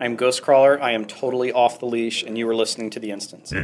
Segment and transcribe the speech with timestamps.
[0.00, 0.80] I'm Ghostcrawler.
[0.80, 3.52] I am totally off the leash, and you are listening to The Instance.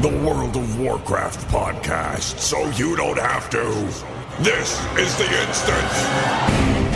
[0.00, 3.64] The World of Warcraft podcast, so you don't have to.
[4.40, 6.87] This is The Instance.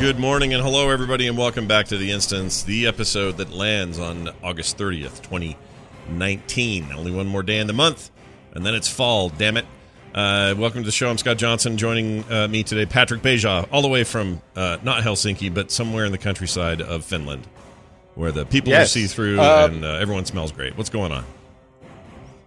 [0.00, 3.98] Good morning and hello, everybody, and welcome back to The Instance, the episode that lands
[3.98, 6.90] on August 30th, 2019.
[6.90, 8.10] Only one more day in the month,
[8.54, 9.66] and then it's fall, damn it.
[10.14, 11.10] Uh, welcome to the show.
[11.10, 11.76] I'm Scott Johnson.
[11.76, 16.06] Joining uh, me today, Patrick Beja, all the way from uh, not Helsinki, but somewhere
[16.06, 17.46] in the countryside of Finland,
[18.14, 18.86] where the people Yes.
[18.86, 20.78] are see through Um, and uh, everyone smells great.
[20.78, 21.26] What's going on?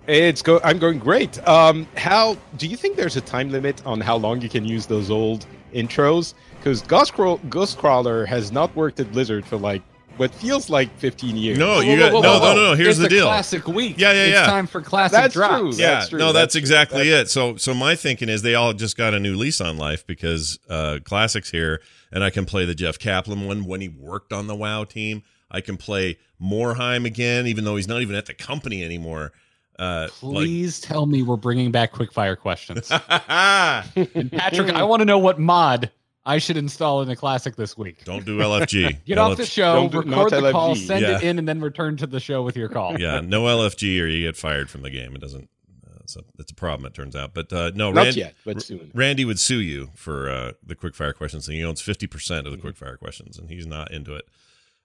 [0.07, 0.59] It's go.
[0.63, 1.47] I'm going great.
[1.47, 4.87] Um, how do you think there's a time limit on how long you can use
[4.87, 6.33] those old intros?
[6.63, 9.81] Because Ghostcrawler Ghost Crawler has not worked at Blizzard for like
[10.15, 11.57] what feels like 15 years.
[11.57, 12.55] No, Whoa, you whoa, got whoa, no, whoa, no, whoa.
[12.55, 12.75] no, no.
[12.75, 13.25] Here's it's the the deal.
[13.25, 13.95] classic week.
[13.97, 14.45] Yeah, yeah, it's yeah.
[14.45, 15.59] time for classic That's drops.
[15.59, 15.69] true.
[15.73, 16.19] Yeah, That's true.
[16.19, 17.31] no, that's, That's- exactly that's- it.
[17.31, 20.57] So, so my thinking is they all just got a new lease on life because
[20.69, 21.81] uh, classics here,
[22.13, 25.23] and I can play the Jeff Kaplan one when he worked on the WoW team.
[25.51, 29.33] I can play Morhaime again, even though he's not even at the company anymore.
[29.77, 32.87] Uh, Please tell me we're bringing back quickfire questions.
[32.87, 35.91] Patrick, I want to know what mod
[36.25, 38.05] I should install in the classic this week.
[38.05, 39.03] don't do LFG.
[39.05, 41.17] Get off the show, Don't record not the call, send Yeah.
[41.17, 42.97] it in, and then return to the show with your call.
[42.99, 45.15] Yeah, no LFG or you get fired from the game.
[45.15, 45.49] It doesn't.
[45.85, 46.85] Uh, it's, a, it's a problem.
[46.85, 48.89] It turns out, but uh, no, Not Rand- yet, but soon.
[48.93, 52.53] Randy would sue you for uh, the quickfire questions, and he owns fifty percent of
[52.53, 54.25] the quickfire questions, and he's not into it.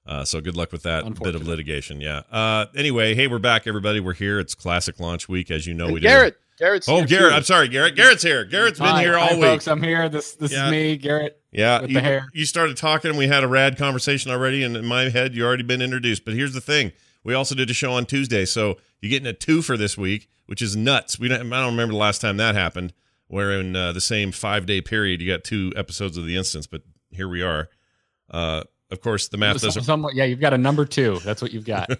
[0.07, 2.01] Uh, so good luck with that bit of litigation.
[2.01, 2.23] Yeah.
[2.33, 4.01] Uh, anyway, hey, we're back, everybody.
[4.01, 4.41] We're here.
[4.41, 5.85] It's classic launch week, as you know.
[5.85, 6.37] And we Garrett.
[6.59, 7.31] Garrett's Oh, here Garrett.
[7.31, 7.37] too.
[7.37, 7.95] I'm sorry, Garrett.
[7.97, 8.45] Garrett's here.
[8.45, 9.43] Garrett's been Hi, here all hi, week.
[9.43, 9.69] folks.
[9.69, 10.09] I'm here.
[10.09, 10.67] This this Yeah.
[10.67, 11.41] is me, Garrett.
[11.53, 12.27] Yeah, with you, the hair.
[12.35, 13.11] you started talking.
[13.11, 16.25] And we had a rad conversation already, and in my head, you already been introduced.
[16.25, 16.93] But here's the thing:
[17.25, 20.29] we also did a show on Tuesday, so you're getting a two for this week,
[20.47, 21.19] which is nuts.
[21.19, 22.93] We don't, I don't remember the last time that happened,
[23.29, 26.67] where in uh, the same five day period you got two episodes of the instance.
[26.67, 27.69] But here we are.
[28.31, 29.83] Uh, of course, the math doesn't.
[29.85, 31.19] somewhat- yeah, you've got a number two.
[31.25, 31.91] That's what you've got.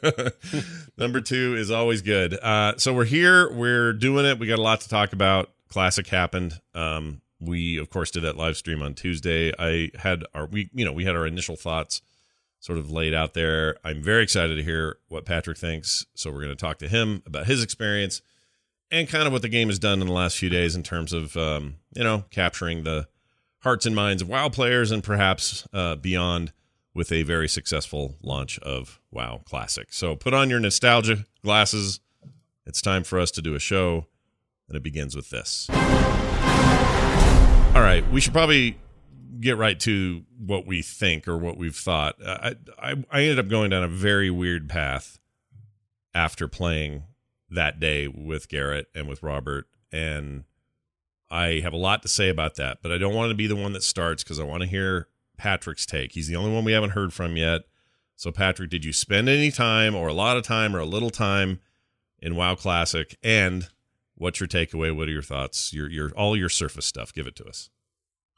[0.99, 2.35] Number two is always good.
[2.35, 3.53] Uh, so we're here.
[3.53, 4.39] We're doing it.
[4.39, 5.51] We got a lot to talk about.
[5.69, 6.61] Classic happened.
[6.75, 9.53] Um, we of course did that live stream on Tuesday.
[9.59, 12.01] I had our we you know we had our initial thoughts
[12.59, 13.77] sort of laid out there.
[13.85, 16.07] I'm very excited to hear what Patrick thinks.
[16.15, 18.21] So we're going to talk to him about his experience
[18.91, 21.13] and kind of what the game has done in the last few days in terms
[21.13, 23.07] of um, you know capturing the
[23.61, 26.53] hearts and minds of WoW players and perhaps uh, beyond
[26.99, 29.93] with a very successful launch of WoW Classic.
[29.93, 32.01] So put on your nostalgia glasses.
[32.67, 34.07] It's time for us to do a show,
[34.67, 35.69] and it begins with this.
[35.71, 35.77] All
[37.83, 38.81] right, we should probably
[39.39, 42.17] get right to what we think or what we've thought.
[42.21, 45.21] I, I, I ended up going down a very weird path
[46.17, 47.05] after playing
[47.49, 50.43] that day with Garrett and with Robert, and
[51.31, 53.55] I have a lot to say about that, but I don't want to be the
[53.55, 55.07] one that starts because I want to hear
[55.39, 56.13] Patrick's take.
[56.13, 57.63] He's the only one we haven't heard from yet.
[58.17, 61.11] So, Patrick, did you spend any time or a lot of time or a little
[61.11, 61.61] time
[62.19, 63.17] in WoW Classic?
[63.23, 63.69] And
[64.17, 64.95] what's your takeaway?
[64.95, 65.73] What are your thoughts?
[65.73, 67.13] Your your all your surface stuff.
[67.13, 67.71] Give it to us.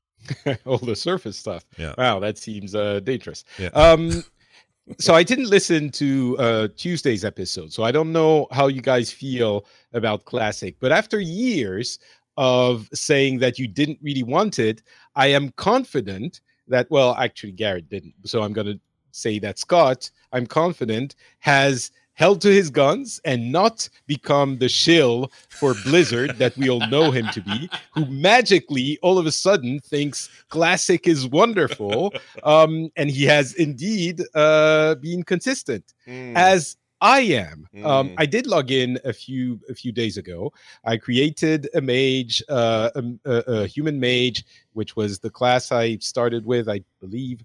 [0.67, 1.65] all the surface stuff.
[1.79, 1.95] Yeah.
[1.97, 3.45] Wow, that seems uh, dangerous.
[3.59, 3.69] Yeah.
[3.69, 4.23] Um,
[4.99, 9.11] so I didn't listen to uh, Tuesday's episode, so I don't know how you guys
[9.11, 10.77] feel about classic.
[10.79, 11.99] But after years
[12.37, 14.83] of saying that you didn't really want it,
[15.15, 16.41] I am confident
[16.71, 16.91] that.
[16.91, 18.15] Well, actually, Garrett didn't.
[18.25, 18.81] So I'm going to
[19.13, 25.33] say that Scott, I'm confident, has held to his guns and not become the shill
[25.49, 29.81] for Blizzard that we all know him to be, who magically all of a sudden
[29.81, 32.13] thinks classic is wonderful.
[32.43, 35.95] Um, and he has indeed uh, been consistent,
[36.37, 37.67] as I am.
[37.85, 38.15] Um, Mm.
[38.19, 40.53] I did log in a few a few days ago.
[40.85, 44.45] I created a mage, uh, a, a, a human mage,
[44.75, 47.43] which was the class I started with, I believe,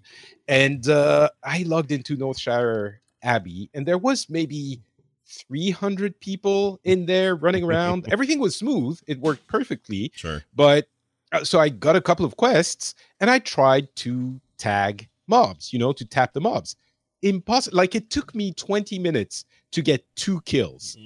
[0.48, 4.80] and uh, I logged into Northshire Abbey, and there was maybe
[5.26, 8.06] 300 people in there running around.
[8.12, 10.12] Everything was smooth; it worked perfectly.
[10.14, 10.44] Sure.
[10.54, 10.88] But
[11.32, 15.78] uh, so I got a couple of quests, and I tried to tag mobs, you
[15.78, 16.76] know, to tap the mobs.
[17.22, 17.76] Impossible.
[17.76, 20.96] Like it took me 20 minutes to get two kills.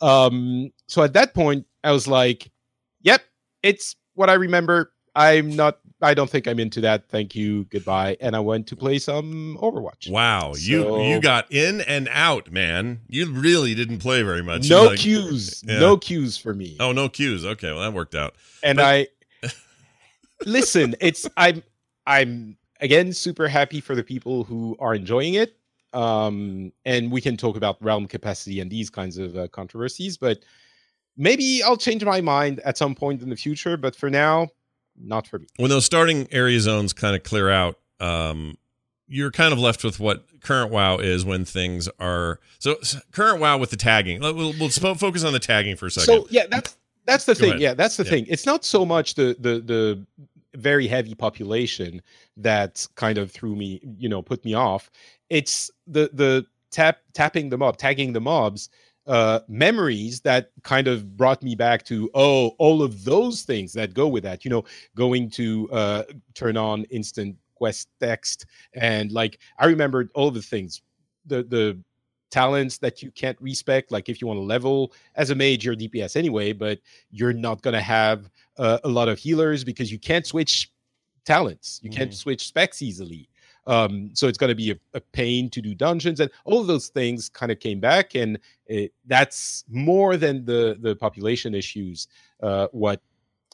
[0.00, 2.50] Um, so at that point, I was like,
[3.02, 3.22] "Yep,
[3.62, 4.92] it's what I remember.
[5.16, 5.78] I'm not.
[6.02, 7.08] I don't think I'm into that.
[7.08, 7.64] Thank you.
[7.66, 10.10] Goodbye." And I went to play some Overwatch.
[10.10, 13.00] Wow, you So- you got in and out, man.
[13.08, 14.68] You really didn't play very much.
[14.68, 15.62] No like- queues.
[15.66, 15.78] yeah.
[15.78, 16.76] No queues for me.
[16.80, 17.44] Oh, no queues.
[17.44, 18.34] Okay, well that worked out.
[18.62, 19.06] and But- I
[20.44, 20.94] listen.
[21.00, 21.62] It's I'm
[22.06, 25.56] I'm again super happy for the people who are enjoying it.
[25.92, 30.40] Um, and we can talk about realm capacity and these kinds of uh, controversies, but
[31.16, 33.76] maybe I'll change my mind at some point in the future.
[33.76, 34.48] But for now,
[35.00, 35.46] not for me.
[35.56, 38.56] When those starting area zones kind of clear out, um,
[39.06, 43.38] you're kind of left with what current WoW is when things are so s- current
[43.40, 44.20] WoW with the tagging.
[44.20, 46.06] We'll, we'll, we'll focus on the tagging for a second.
[46.22, 46.76] So yeah, that's
[47.06, 47.50] that's the Go thing.
[47.50, 47.60] ahead.
[47.60, 48.10] Yeah, that's the Yeah.
[48.10, 48.26] thing.
[48.28, 50.06] It's not so much the the the
[50.56, 52.00] very heavy population
[52.36, 54.90] that kind of threw me, you know, put me off.
[55.30, 58.70] It's the the tap tapping the mob, tagging the mobs,
[59.06, 63.94] uh memories that kind of brought me back to oh, all of those things that
[63.94, 64.44] go with that.
[64.44, 64.64] You know,
[64.96, 66.02] going to uh
[66.34, 70.82] turn on instant quest text and like I remembered all the things.
[71.26, 71.78] The the
[72.34, 75.76] talents that you can't respec like if you want to level as a mage you're
[75.76, 76.80] dps anyway but
[77.12, 78.28] you're not going to have
[78.58, 80.70] uh, a lot of healers because you can't switch
[81.24, 82.14] talents you can't Mhm.
[82.14, 83.28] switch specs easily
[83.66, 86.66] um so it's going to be a, a pain to do dungeons and all of
[86.66, 92.08] those things kind of came back and it, that's more than the the population issues
[92.42, 93.00] uh what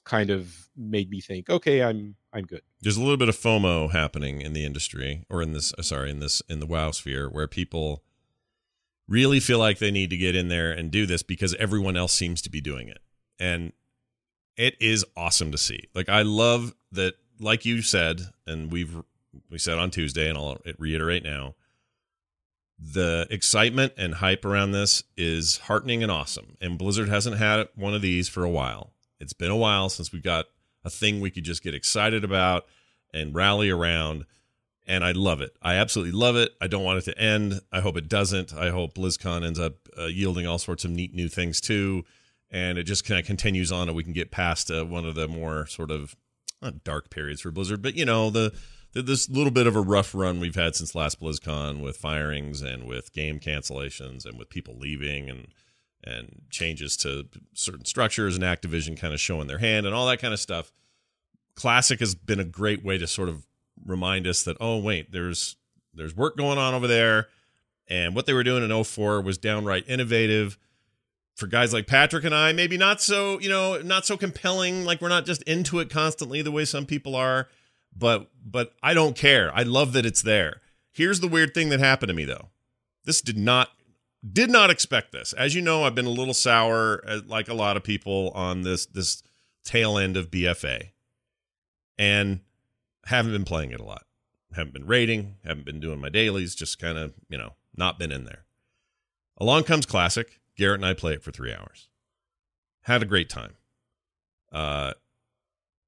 [0.05, 3.93] kind of made me think okay i'm i'm good there's a little bit of FOMO
[3.93, 7.29] happening in the industry or in this uh, sorry in this in the WoW sphere
[7.29, 8.03] where people
[9.07, 12.13] really feel like they need to get in there and do this because everyone else
[12.13, 12.99] seems to be doing it.
[13.39, 13.73] And
[14.61, 15.89] it is awesome to see.
[15.95, 18.95] Like I love that like you said and we've
[19.51, 21.55] we said on Tuesday and I'll reiterate now
[22.79, 26.57] the excitement and hype around this is heartening and awesome.
[26.61, 28.93] And Blizzard hasn't had one of these for a while.
[29.19, 30.47] It's been a while since we got
[30.85, 32.67] a thing we could just get excited about
[33.15, 34.27] and rally around.
[34.87, 35.57] And I love it.
[35.63, 36.53] I absolutely love it.
[36.61, 37.61] I don't want it to end.
[37.73, 38.53] I hope it doesn't.
[38.53, 42.05] I hope BlizzCon ends up uh, yielding all sorts of neat new things too.
[42.51, 45.15] And it just kind of continues on and we can get past uh, one of
[45.15, 46.17] the more sort of
[46.61, 48.53] not dark periods for Blizzard, but you know, the,
[48.93, 52.61] the this little bit of a rough run we've had since last BlizzCon with firings
[52.61, 55.49] and with game cancellations and with people leaving and
[56.03, 60.19] and changes to certain structures and Activision kind of showing their hand and all that
[60.19, 60.73] kind of stuff.
[61.55, 63.47] Classic has been a great way to sort of
[63.85, 65.57] remind us that oh wait, there's
[65.95, 67.29] there's work going on over there
[67.89, 70.57] and what they were doing in 04 was downright innovative
[71.41, 75.01] for guys like Patrick and I, maybe not so, you know, not so compelling like
[75.01, 77.49] we're not just into it constantly the way some people are,
[77.97, 79.51] but but I don't care.
[79.55, 80.61] I love that it's there.
[80.93, 82.51] Here's the weird thing that happened to me though.
[83.05, 83.71] This did not
[84.33, 85.33] did not expect this.
[85.33, 88.63] As you know, I've been a little sour, uh, like a lot of people, on
[88.63, 89.23] this this
[89.65, 90.91] tail end of BFA,
[91.99, 92.41] and
[93.07, 94.05] haven't been playing it a lot.
[94.55, 98.13] Haven't been raiding, haven't been doing my dailies, just kind of you know not been
[98.13, 98.45] in there.
[99.39, 100.40] Along comes Classic.
[100.61, 101.89] Garrett and I play it for three hours.
[102.83, 103.55] Had a great time.
[104.53, 104.93] Uh,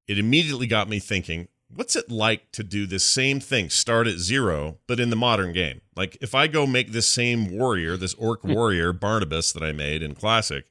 [0.07, 4.17] it immediately got me thinking what's it like to do this same thing start at
[4.17, 8.13] zero but in the modern game like if i go make this same warrior this
[8.15, 10.65] orc warrior barnabas that i made in classic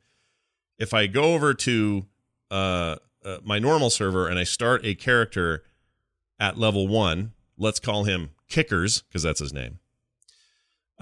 [0.79, 2.07] if i go over to
[2.51, 5.65] uh, uh, my normal server and i start a character
[6.39, 9.81] at level one let's call him kickers because that's his name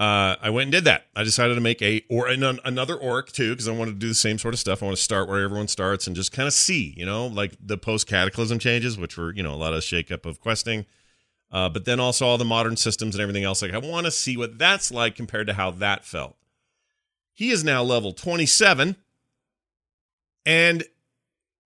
[0.01, 1.05] uh, I went and did that.
[1.15, 4.07] I decided to make a or an, another orc too because I wanted to do
[4.07, 4.81] the same sort of stuff.
[4.81, 7.53] I want to start where everyone starts and just kind of see, you know, like
[7.63, 10.87] the post cataclysm changes, which were you know a lot of shakeup of questing,
[11.51, 13.61] uh, but then also all the modern systems and everything else.
[13.61, 16.35] Like I want to see what that's like compared to how that felt.
[17.31, 18.95] He is now level twenty seven,
[20.47, 20.83] and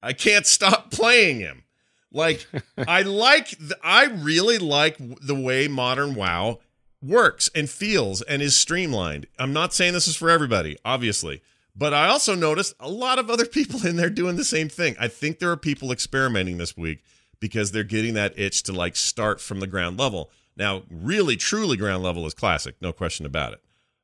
[0.04, 1.63] I can't stop playing him.
[2.12, 2.46] Like
[2.86, 6.60] I like, I really like the way modern WoW
[7.05, 9.27] works and feels and is streamlined.
[9.38, 11.41] I'm not saying this is for everybody, obviously,
[11.75, 14.95] but I also noticed a lot of other people in there doing the same thing.
[15.00, 17.03] I think there are people experimenting this week
[17.39, 20.31] because they're getting that itch to like start from the ground level.
[20.57, 23.62] Now, really, truly ground level is classic, no question about it.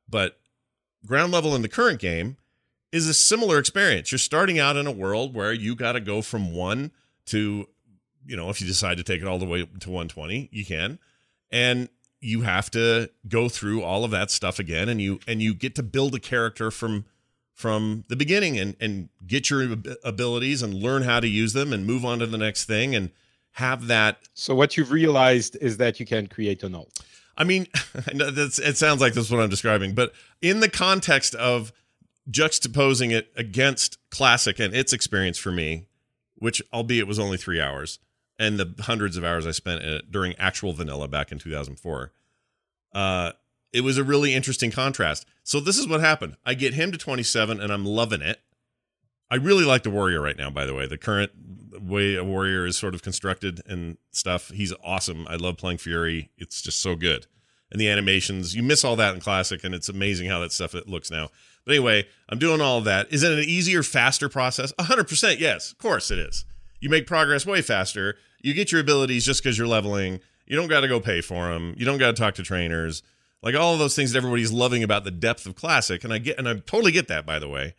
[0.08, 0.38] But
[1.06, 2.36] ground level in the current game
[2.92, 4.12] is a similar experience.
[4.12, 6.92] You're starting out in a world where you got to go from one
[7.26, 7.66] to,
[8.26, 10.98] you know, if you decide to take it all the way to 120, you can.
[11.50, 11.88] And
[12.22, 15.74] you have to go through all of that stuff again and you and you get
[15.74, 17.04] to build a character from
[17.52, 21.84] from the beginning and and get your abilities and learn how to use them and
[21.84, 23.10] move on to the next thing and
[23.52, 27.00] have that so what you've realized is that you can create an alt.
[27.36, 27.66] I mean,
[28.14, 31.72] that's, it sounds like that's what I'm describing, but in the context of
[32.30, 35.86] juxtaposing it against classic and its experience for me,
[36.36, 37.98] which albeit was only three hours,
[38.38, 42.12] and the hundreds of hours I spent it during actual vanilla back in 2004,
[42.94, 43.32] uh,
[43.72, 45.26] it was a really interesting contrast.
[45.42, 46.36] So this is what happened.
[46.44, 48.40] I get him to 27, and I'm loving it.
[49.30, 50.50] I really like the warrior right now.
[50.50, 51.32] By the way, the current
[51.80, 54.50] way a warrior is sort of constructed and stuff.
[54.50, 55.26] He's awesome.
[55.26, 56.30] I love playing Fury.
[56.36, 57.26] It's just so good.
[57.70, 60.74] And the animations, you miss all that in classic, and it's amazing how that stuff
[60.74, 61.30] it looks now.
[61.64, 63.10] But anyway, I'm doing all of that.
[63.10, 64.72] Is it an easier, faster process?
[64.72, 65.72] 100% yes.
[65.72, 66.44] Of course it is.
[66.82, 68.16] You make progress way faster.
[68.42, 70.18] You get your abilities just because you're leveling.
[70.46, 71.74] You don't got to go pay for them.
[71.78, 73.04] You don't got to talk to trainers.
[73.40, 76.02] Like all of those things that everybody's loving about the depth of classic.
[76.02, 77.74] And I get, and I totally get that, by the way.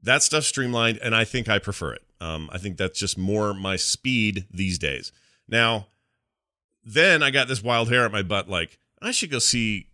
[0.00, 2.02] That stuff streamlined, and I think I prefer it.
[2.20, 5.10] Um, I think that's just more my speed these days.
[5.48, 5.88] Now,
[6.84, 8.48] then I got this wild hair at my butt.
[8.48, 9.88] Like, I should go see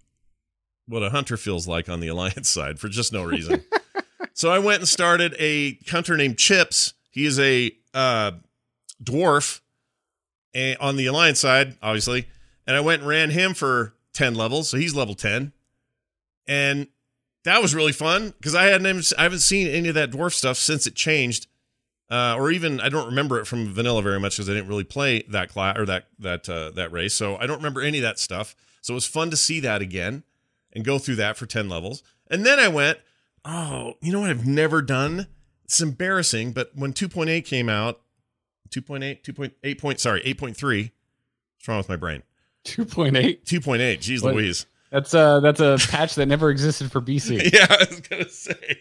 [0.87, 3.65] what a hunter feels like on the alliance side for just no reason.
[4.35, 6.93] so I went and started a hunter named Chips.
[7.14, 8.33] He is a uh,
[9.02, 9.61] dwarf
[10.52, 12.26] and on the alliance side, obviously.
[12.66, 14.68] And I went and ran him for 10 levels.
[14.68, 15.52] So he's level 10.
[16.49, 16.88] And
[17.44, 20.56] that was really fun because I hadn't I haven't seen any of that dwarf stuff
[20.56, 21.47] since it changed.
[22.11, 24.85] Uh, or even I don't remember it from vanilla very much because I didn't really
[24.85, 28.02] play that class or that that uh, that race, so I don't remember any of
[28.02, 28.54] that stuff.
[28.83, 30.23] So it was fun to see that again
[30.75, 32.02] and go through that for 10 levels.
[32.30, 32.99] And then I went,
[33.44, 35.28] oh, you know what I've never done?
[35.64, 38.00] It's embarrassing, but when 2.8 came out,
[38.71, 40.90] 2.8, 2.8 point, sorry, 8.3.
[41.56, 42.23] What's wrong with my brain?
[42.64, 43.44] 2.8.
[43.44, 43.99] 2.8.
[43.99, 44.35] Jeez What?
[44.35, 44.66] Louise.
[44.90, 47.52] That's a that's a patch that never existed for BC.
[47.52, 48.78] yeah, I was gonna say.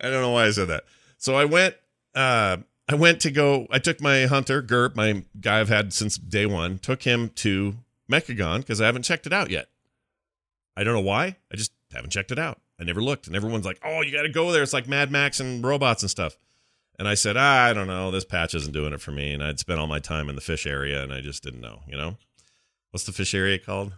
[0.00, 0.84] I don't know why I said that.
[1.18, 1.76] So I went.
[2.16, 2.56] Uh,
[2.88, 3.68] I went to go.
[3.70, 6.78] I took my hunter Gerp, my guy I've had since day one.
[6.80, 7.76] Took him to
[8.10, 9.68] Mechagon because I haven't checked it out yet.
[10.76, 11.36] I don't know why.
[11.52, 12.60] I just haven't checked it out.
[12.80, 14.62] I never looked, and everyone's like, "Oh, you got to go there.
[14.62, 16.36] It's like Mad Max and robots and stuff."
[16.98, 18.10] And I said, ah, "I don't know.
[18.10, 20.40] This patch isn't doing it for me." And I'd spent all my time in the
[20.40, 21.80] fish area, and I just didn't know.
[21.86, 22.16] You know,
[22.90, 23.92] what's the fish area called?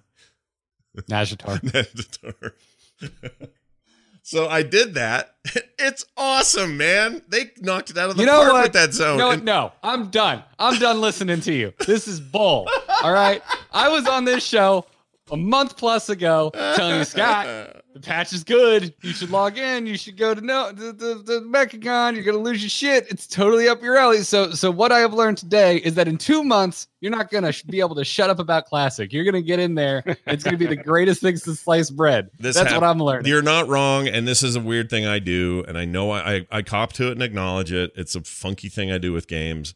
[1.08, 1.62] Nazjatar.
[1.62, 2.52] Mandatory.
[4.22, 5.34] so I did that.
[5.76, 7.20] It's awesome, man.
[7.28, 8.62] They knocked it out of the You know park what?
[8.62, 9.18] with that zone.
[9.18, 9.32] No.
[9.32, 10.42] And- No, I'm done.
[10.58, 11.74] I'm done listening to you.
[11.84, 12.66] This is bull.
[13.02, 13.42] All right.
[13.72, 14.86] I was on this show
[15.30, 17.46] a month plus ago telling you, Scott,
[17.94, 18.94] the patch is good.
[19.02, 19.86] You should log in.
[19.86, 22.14] You should go to no the, the, the Mechagon.
[22.14, 23.06] You're gonna lose your shit.
[23.10, 24.22] It's totally up your alley.
[24.22, 27.52] So so what I have learned today is that in two months, you're not gonna
[27.68, 29.12] be able to shut up about classic.
[29.12, 30.02] You're gonna get in there.
[30.26, 32.30] It's gonna be the greatest things to slice bread.
[32.38, 33.26] This That's hap- what I'm learning.
[33.26, 36.34] You're not wrong, and this is a weird thing I do, and I know I,
[36.34, 37.92] I I cop to it and acknowledge it.
[37.96, 39.74] It's a funky thing I do with games,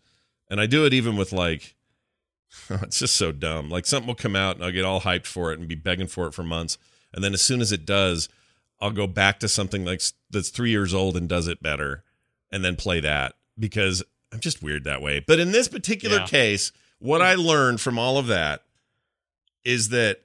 [0.51, 1.77] and I do it even with like,
[2.71, 3.69] it's just so dumb.
[3.71, 6.07] Like something will come out, and I'll get all hyped for it and be begging
[6.07, 6.79] for it for months,
[7.13, 8.29] and then as soon as it does,
[8.81, 12.05] I'll go back to something like that's three years old and does it better,
[12.51, 15.21] and then play that because I'm just weird that way.
[15.21, 16.27] But in this particular Yeah.
[16.27, 18.63] case, what I learned from all of that
[19.65, 20.23] is that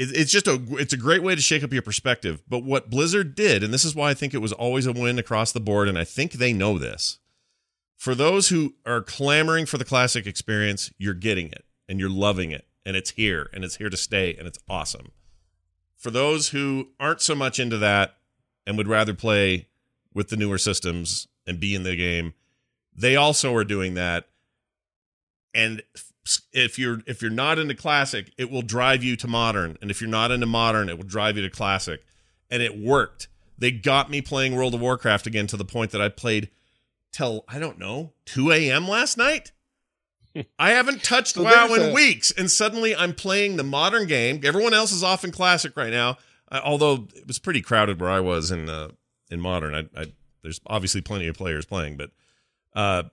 [0.00, 2.40] it's just a it's a great way to shake up your perspective.
[2.48, 5.18] But what Blizzard did, and this is why I think it was always a win
[5.18, 7.18] across the board, and I think they know this.
[7.98, 12.52] For those who are clamoring for the classic experience, you're getting it and you're loving
[12.52, 15.10] it, and it's here and it's here to stay, and it's awesome.
[15.96, 18.14] For those who aren't so much into that
[18.64, 19.66] and would rather play
[20.14, 22.34] with the newer systems and be in the game,
[22.94, 24.28] they also are doing that.
[25.52, 25.82] And
[26.52, 30.00] if you're if you're not into classic, it will drive you to modern, and if
[30.00, 32.04] you're not into modern, it will drive you to classic.
[32.48, 33.26] And it worked.
[33.58, 36.48] They got me playing World of Warcraft again to the point that I played
[37.12, 38.88] till I don't know 2 a.m.
[38.88, 39.52] last night.
[40.58, 44.40] I haven't touched So WoW in a- weeks, and suddenly I'm playing the modern game.
[44.44, 46.18] Everyone else is off in classic right now.
[46.50, 48.88] Uh, although it was pretty crowded where I was in uh,
[49.30, 49.74] in modern.
[49.74, 50.06] I, I
[50.42, 52.10] there's obviously plenty of players playing, but
[52.74, 53.04] uh,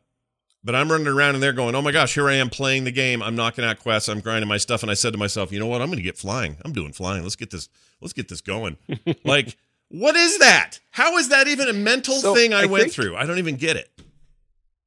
[0.63, 2.91] but I'm running around and they're going, oh my gosh, here I am playing the
[2.91, 3.21] game.
[3.21, 4.09] I'm knocking out quests.
[4.09, 5.81] I'm grinding my stuff, and I said to myself, you know what?
[5.81, 6.57] I'm going to get flying.
[6.65, 7.23] I'm doing flying.
[7.23, 7.69] Let's get this.
[8.01, 8.77] Let's get this going.
[9.23, 9.57] like,
[9.89, 10.79] what is that?
[10.91, 13.15] How is that even a mental So, thing I, I went think- through?
[13.15, 13.89] I don't even get it.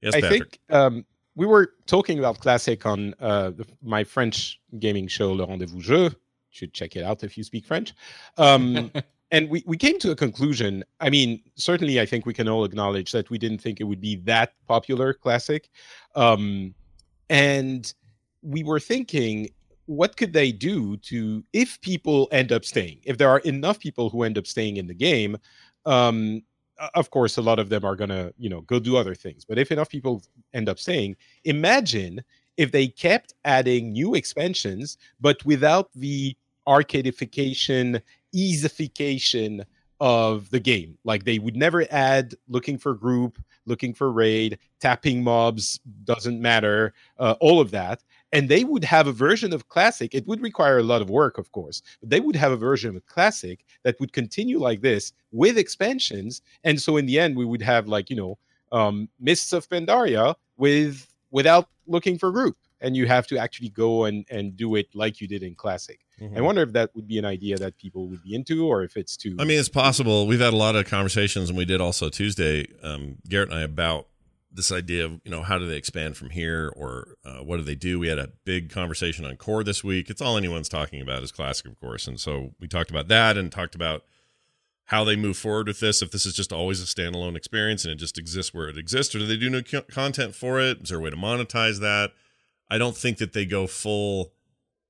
[0.00, 0.40] Yes, I Patrick.
[0.40, 5.44] think um, we were talking about classic on uh, the, my French gaming show, Le
[5.46, 6.10] Rendez-vous Jeux.
[6.50, 7.94] Should check it out if you speak French.
[8.36, 8.90] Um,
[9.30, 10.84] and we, we came to a conclusion.
[11.00, 14.00] I mean, certainly, I think we can all acknowledge that we didn't think it would
[14.00, 15.68] be that popular classic.
[16.14, 16.74] Um,
[17.28, 17.92] and
[18.42, 19.50] we were thinking,
[19.88, 24.10] what could they do to, if people end up staying, if there are enough people
[24.10, 25.38] who end up staying in the game,
[25.86, 26.42] um,
[26.94, 29.46] of course, a lot of them are going to, you know, go do other things.
[29.46, 32.22] But if enough people end up staying, imagine
[32.58, 38.00] if they kept adding new expansions, but without the arcadification,
[38.34, 39.64] easification
[40.00, 40.98] of the game.
[41.04, 46.94] Like they would never add looking for group, looking for raid, tapping mobs, doesn't matter,
[47.18, 48.02] uh, all of that.
[48.32, 50.14] And they would have a version of Classic.
[50.14, 52.94] It would require a lot of work, of course, but they would have a version
[52.96, 56.42] of Classic that would continue like this with expansions.
[56.64, 58.38] And so in the end, we would have like, you know,
[58.70, 62.56] um, Mists of Pandaria with without looking for group.
[62.80, 65.98] And you have to actually go and, and do it like you did in Classic.
[66.20, 66.36] Mhm.
[66.36, 68.96] I wonder if that would be an idea that people would be into, or if
[68.96, 69.34] it's too.
[69.38, 70.26] I mean, it's possible.
[70.26, 73.62] We've had a lot of conversations, and we did also Tuesday, um, Garrett and I,
[73.62, 74.06] about
[74.58, 77.62] this idea of you know how do they expand from here, or uh, what do
[77.62, 78.00] they do?
[78.00, 80.10] We had a big conversation on core this week.
[80.10, 83.38] It's all anyone's talking about is classic, of course, and so we talked about that
[83.38, 84.02] and talked about
[84.86, 86.02] how they move forward with this.
[86.02, 89.14] If this is just always a standalone experience and it just exists where it exists,
[89.14, 90.82] or do they do new co- content for it?
[90.82, 92.10] Is there a way to monetize that?
[92.68, 94.32] I don't think that they go full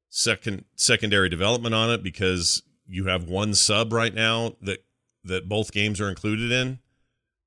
[0.08, 4.82] second secondary development on it because you have one sub right now that
[5.24, 6.78] that both games are included in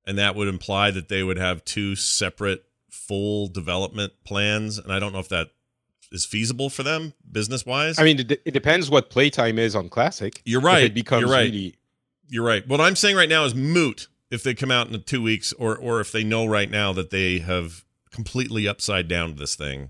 [0.05, 4.77] and that would imply that they would have two separate full development plans.
[4.77, 5.49] And i don't know if that
[6.11, 10.41] is feasible for them business wise I mean, it, depends what playtime is on Classic.
[10.43, 10.83] you're If right.
[10.83, 11.43] it becomes you're right.
[11.45, 11.75] really
[12.27, 12.67] you're right.
[12.67, 15.77] What i'm saying right now is moot if they come out in two weeks or
[15.77, 19.89] or if they know right now that they have completely upside down this thing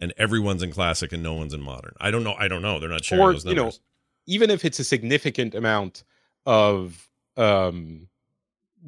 [0.00, 1.92] and everyone's in classic and no one's in modern.
[2.00, 2.34] I don't know.
[2.36, 2.80] I don't know.
[2.80, 3.80] They're not sharing Or, those you know, numbers.
[4.26, 6.02] even if it's a significant amount
[6.46, 8.08] of um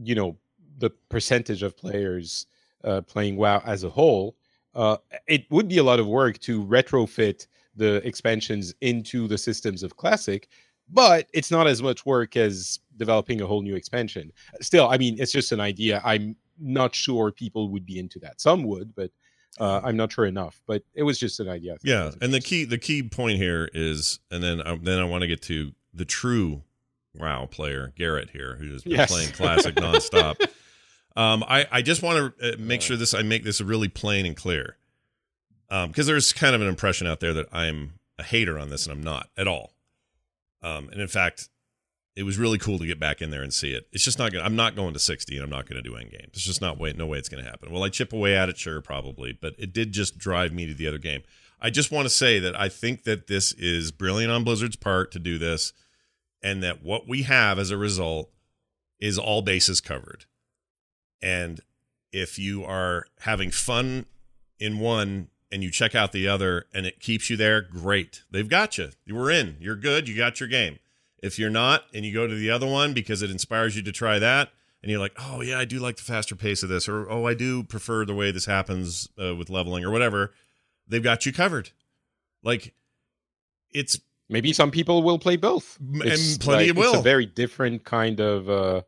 [0.03, 0.37] you know
[0.79, 2.47] the percentage of players
[2.85, 4.37] uh, playing WoW as a whole,
[4.75, 9.83] uh, it would be a lot of work to retrofit the expansions into the systems
[9.83, 10.49] of Classic,
[10.89, 14.33] but it's not as much work as developing a whole new expansion.
[14.61, 16.01] Still, I mean, it's just an idea.
[16.05, 18.41] I'm not sure people would be into that.
[18.41, 19.11] Some would, but
[19.59, 20.61] uh, I'm not sure enough.
[20.67, 21.77] But it was just an idea.
[21.83, 25.23] Yeah, and the key the key point here is, and then I, then I want
[25.23, 26.63] to get to the true
[27.15, 29.11] WoW player Garrett here, who has been Yes.
[29.11, 30.37] playing classic nonstop.
[31.17, 34.27] um, I I just want to uh, make sure this I make this really plain
[34.27, 34.77] and clear,
[35.69, 38.93] because there's kind of an impression out there that I'm a hater on this, and
[38.93, 39.73] I'm not at all.
[40.63, 41.49] Um, and in fact,
[42.17, 43.89] it was really cool to get back in there and see it.
[43.93, 44.45] It's just not gonna.
[44.45, 46.29] I'm not going to 60, and I'm not going to do end game.
[46.33, 46.93] It's just not way.
[46.93, 47.71] No way it's going to happen.
[47.71, 48.59] Will I chip away at it?
[48.59, 49.33] Sure, probably.
[49.33, 51.23] But it did just drive me to the other game.
[51.61, 55.13] I just want to say that I think that this is brilliant on Blizzard's part
[55.13, 55.73] to do this,
[56.43, 58.31] and that what we have as a result
[58.99, 60.25] is all bases covered.
[61.23, 61.61] And
[62.13, 64.07] if you are having fun
[64.59, 68.23] in one and you check out the other and it keeps you there, great.
[68.31, 68.91] They've got you.
[69.05, 69.57] You were in.
[69.61, 70.09] You're good.
[70.09, 70.79] You got your game.
[71.23, 73.93] If you're not and you go to the other one because it inspires you to
[73.93, 74.51] try that
[74.83, 77.27] and you're like, "Oh yeah, I do like the faster pace of this," or "Oh,
[77.27, 80.33] I do prefer the way this happens uh, with leveling," or whatever,
[80.87, 81.71] they've got you covered.
[82.45, 82.75] Like,
[83.73, 83.99] it's
[84.29, 86.91] maybe some people will play both and It's plenty like- will.
[86.93, 88.83] It's a very different kind of uh,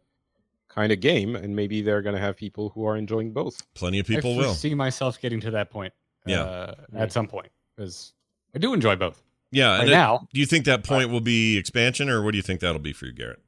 [0.78, 3.62] kind of game, and maybe they're going to have people who are enjoying both.
[3.74, 4.54] plenty of people I will.
[4.54, 5.92] see myself getting to that point.
[6.26, 6.42] Yeah.
[6.42, 8.12] uh, at some point because
[8.54, 9.20] I do enjoy both.
[9.50, 9.70] Yeah.
[9.70, 12.36] Right and it- now, do you think that point will be expansion, or what do
[12.36, 13.40] you think that'll be for you, Garrett?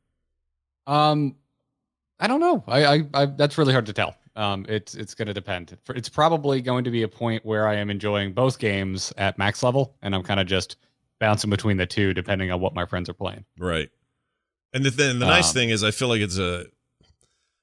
[0.86, 1.36] um,
[2.18, 2.62] I don't know.
[2.66, 4.14] I, I, I that's really hard to tell.
[4.36, 5.76] Um, it's it's going to depend.
[5.90, 9.62] It's probably going to be a point where I am enjoying both games at max
[9.62, 10.76] level, and I'm kind of just
[11.18, 13.44] bouncing between the two depending on what my friends are playing.
[13.58, 13.88] Right.
[14.72, 16.66] And the th- the nice Um, thing is, I feel like it's a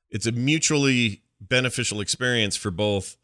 [0.10, 3.18] it's a mutually beneficial experience for both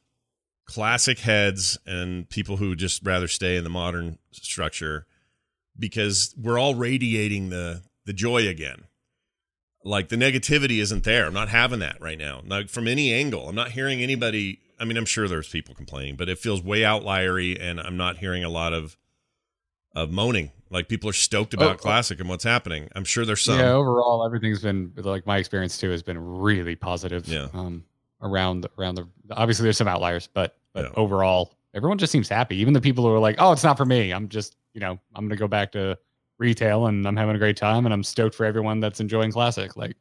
[0.66, 5.06] classic heads and people who just rather stay in the modern structure
[5.78, 8.84] because we're all radiating the the joy again.
[9.86, 11.26] Like the negativity isn't there.
[11.26, 12.42] I'm not having that right now.
[12.46, 13.50] Like from any angle.
[13.50, 16.84] I'm not hearing anybody I mean, I'm sure there's people complaining, but it feels way
[16.84, 18.98] outliery and I'm not hearing a lot of
[19.96, 20.52] of moaning.
[20.74, 21.78] Like people are stoked about Oh, oh.
[21.78, 22.90] classic and what's happening.
[22.96, 23.60] I'm sure there's some.
[23.60, 27.28] yeah, overall, everything's been like my experience too has been really positive.
[27.28, 27.48] Yeah.
[27.54, 27.86] Um,
[28.22, 30.92] around around the obviously there's some outliers, but but Yeah.
[30.96, 32.58] overall, everyone just seems happy.
[32.58, 35.00] Even the people who are like, "Oh, it's not for me." I'm just you know
[35.16, 35.98] I'm gonna go back to
[36.40, 39.78] retail and I'm having a great time and I'm stoked for everyone that's enjoying classic.
[39.78, 39.96] Like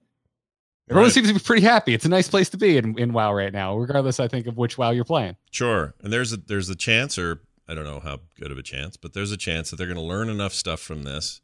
[0.89, 1.13] everyone Right.
[1.13, 1.93] seems to be pretty happy.
[1.95, 4.57] It's a nice place to be in, in WoW right now, regardless I think of
[4.57, 5.37] which WoW you're playing.
[5.51, 5.95] Sure.
[6.01, 8.97] And there's a there's a chance, or I don't know how good of a chance,
[8.97, 11.41] but there's a chance that they're going to learn enough stuff from this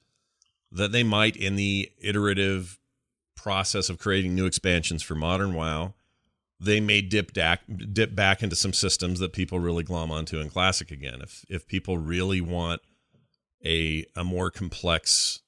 [0.71, 2.79] that they might, in the iterative
[3.35, 5.95] process of creating new expansions for modern WoW,
[6.61, 7.61] they may dip back
[7.93, 11.21] dip back into some systems that people really glom onto in classic again.
[11.23, 12.83] If if people really want
[13.65, 15.41] a a more complex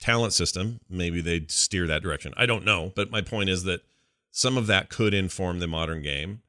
[0.00, 2.32] talent system, maybe they'd steer that direction.
[2.36, 3.82] I don't know, but my point is that
[4.30, 6.42] some of that could inform the modern game.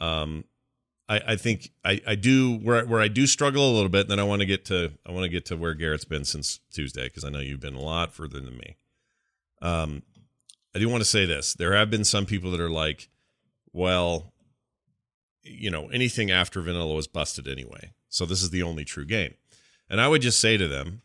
[0.00, 0.44] Um,
[1.10, 4.02] I, I think I, I do where where I do struggle a little bit.
[4.02, 6.24] And then I want to get to I want to get to where Garrett's been
[6.24, 8.76] since Tuesday because I know you've been a lot further than me.
[9.60, 10.02] Um,
[10.74, 13.08] I do want to say this: there have been some people that are like,
[13.72, 14.32] well,
[15.42, 19.34] you know, anything after vanilla was busted anyway, so this is the only true game.
[19.90, 21.02] And I would just say to them,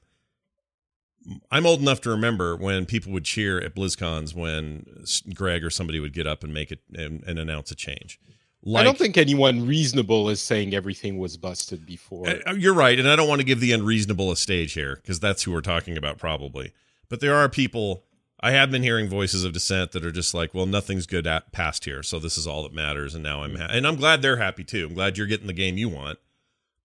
[1.49, 4.85] I'm old enough to remember when people would cheer at BlizzCons when
[5.33, 8.19] Greg or somebody would get up and make it and, and announce a change.
[8.67, 12.27] Like, I don't think anyone reasonable is saying everything was busted before.
[12.27, 15.19] Uh, you're right, and I don't want to give the unreasonable a stage here because
[15.19, 16.73] that's who we're talking about probably.
[17.07, 18.03] But there are people.
[18.39, 21.51] I have been hearing voices of dissent that are just like, "Well, nothing's good at
[21.51, 24.23] past here, so this is all that matters." And now I'm, ha- and I'm glad
[24.23, 24.87] they're happy too.
[24.87, 26.17] I'm glad you're getting the game you want.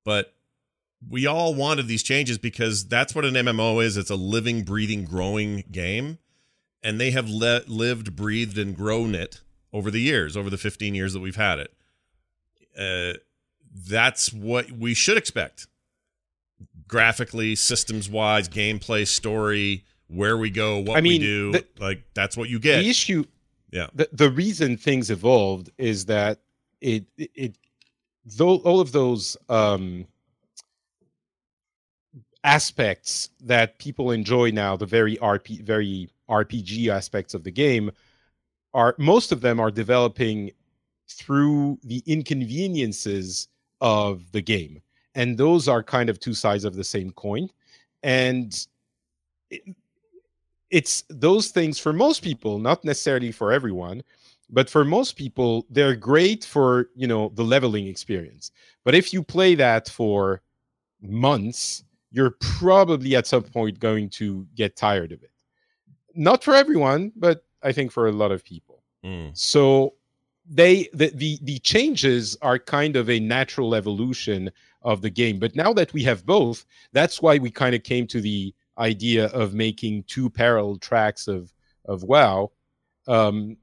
[0.05, 0.35] But
[1.09, 3.97] we all wanted these changes because that's what an MMO is.
[3.97, 6.19] It's a living, breathing, growing game,
[6.83, 9.40] and they have le- lived, breathed, and grown it
[9.72, 11.72] over the years, over the 15 years that we've had it.
[12.78, 13.18] Uh,
[13.74, 15.66] that's what we should expect.
[16.88, 22.02] Graphically, systems wise, gameplay, story, where we go, what I mean, we do, the, like
[22.14, 22.83] that's what you get.
[22.83, 23.24] The issue,
[23.70, 23.87] yeah.
[23.94, 26.40] The, the reason things evolved is that
[26.80, 27.59] it it, it
[28.24, 30.06] though all of those um
[32.42, 37.90] aspects that people enjoy now, the very RP, very RPG aspects of the game,
[38.74, 40.50] are most of them are developing
[41.09, 43.48] through the inconveniences
[43.80, 44.80] of the game,
[45.14, 47.48] and those are kind of two sides of the same coin.
[48.02, 48.66] And
[49.50, 49.62] it,
[50.70, 54.02] it's those things for most people, not necessarily for everyone,
[54.50, 58.52] but for most people, they're great for you know the leveling experience.
[58.85, 60.42] But if you play that for
[61.02, 65.30] months you're probably at some point going to get tired of it.
[66.14, 68.83] Not for everyone, but I think for a lot of people.
[69.05, 69.37] Mm.
[69.37, 69.94] So
[70.49, 74.51] they the, the the changes are kind of a natural evolution
[74.83, 75.38] of the game.
[75.38, 79.27] But now that we have both, that's why we kind of came to the idea
[79.27, 81.53] of making two parallel tracks of
[81.85, 82.51] of WoW.
[83.07, 83.57] Um,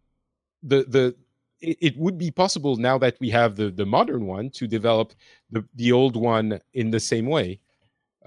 [0.64, 1.16] the the
[1.60, 5.14] it, it would be possible now that we have the the modern one to develop
[5.52, 7.60] the the old one in the same way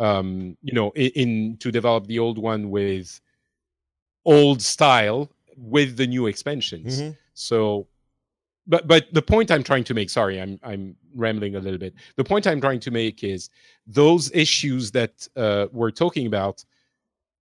[0.00, 3.20] um, you know, in, in, to develop the old one with
[4.24, 5.30] old style
[5.60, 7.00] with the new expansions.
[7.00, 7.10] Mm-hmm.
[7.34, 7.86] So,
[8.66, 11.94] but but the point I'm trying to make, sorry, I'm I'm rambling a little bit.
[12.16, 13.50] The point I'm trying to make is
[13.86, 16.64] those issues that uh, we're talking about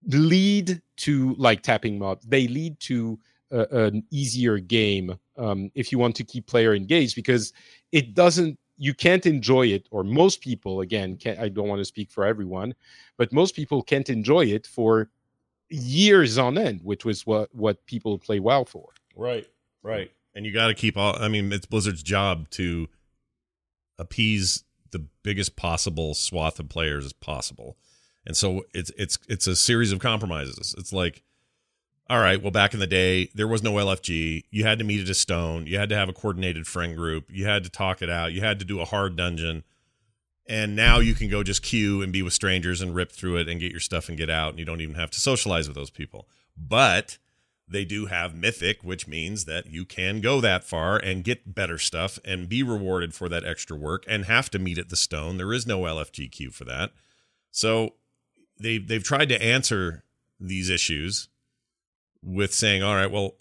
[0.08, 2.22] lead to like tapping mob.
[2.26, 3.20] They lead to
[3.52, 7.54] uh, an easier game um, if you want to keep player engaged because
[7.92, 12.12] it doesn't you can't enjoy it or most people again i don't want to speak
[12.12, 12.74] for everyone
[13.18, 15.10] but most people can't enjoy it for
[15.70, 19.48] years on end which was what what people play WoW for right
[19.84, 22.88] right and you got to keep all i mean it's blizzard's job to
[23.98, 27.78] appease the biggest possible swath of players as possible
[28.26, 31.24] and so it's it's it's a series of compromises it's like
[32.10, 34.46] all right, well, back in the day, there was no LFG.
[34.50, 35.68] You had to meet at a stone.
[35.68, 37.26] You had to have a coordinated friend group.
[37.30, 38.34] You had to talk it out.
[38.34, 39.64] You had to do a hard dungeon.
[40.50, 43.48] And now you can go just queue and be with strangers and rip through it
[43.48, 44.50] and get your stuff and get out.
[44.50, 46.28] And you don't even have to socialize with those people.
[46.58, 47.20] But
[47.68, 51.78] they do have Mythic, which means that you can go that far and get better
[51.78, 55.38] stuff and be rewarded for that extra work and have to meet at the stone.
[55.38, 56.92] There is no LFG queue for that.
[57.52, 57.94] So
[58.60, 60.04] they they've tried to answer
[60.40, 61.30] these issues
[62.24, 63.36] with saying, all right, well,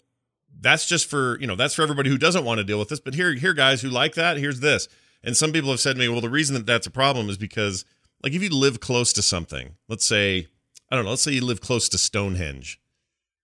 [0.61, 2.99] that's just for, you know, that's for everybody who doesn't want to deal with this.
[2.99, 4.87] But here, here, guys who like that, here's this.
[5.23, 7.37] And some people have said to me, well, the reason that that's a problem is
[7.37, 7.85] because,
[8.23, 10.47] like, if you live close to something, let's say,
[10.89, 12.79] I don't know, let's say you live close to Stonehenge.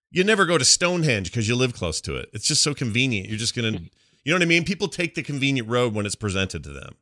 [0.10, 2.30] You never go to Stonehenge because you live close to it.
[2.32, 3.28] It's just so convenient.
[3.28, 3.82] You're just going to,
[4.24, 4.64] you know what I mean?
[4.64, 6.96] People take the convenient road when it's presented to them.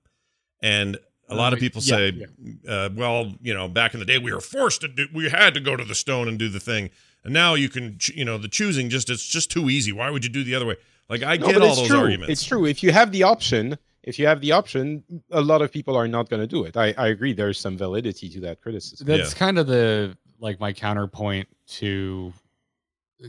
[0.62, 0.98] And
[1.30, 2.74] a lot of people yeah, say, yeah.
[2.74, 5.54] Uh, well, you know, back in the day, we were forced to do, we had
[5.54, 6.90] to go to the stone and do the thing
[7.24, 10.24] and now you can you know the choosing just it's just too easy why would
[10.24, 10.76] you do the other way
[11.10, 12.00] like i no, get all those true.
[12.00, 15.62] arguments it's true if you have the option if you have the option a lot
[15.62, 18.40] of people are not going to do it I, I agree there's some validity to
[18.42, 19.40] that criticism that's yeah.
[19.40, 22.34] kind of the like my counterpoint to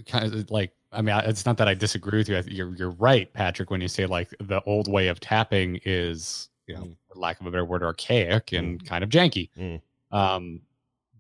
[0.07, 3.33] kind of like i mean it's not that i disagree with you you're, you're right
[3.33, 6.97] patrick when you say like the old way of tapping is you know mm.
[7.09, 8.87] for lack of a better word archaic and mm.
[8.87, 9.81] kind of janky mm.
[10.11, 10.61] um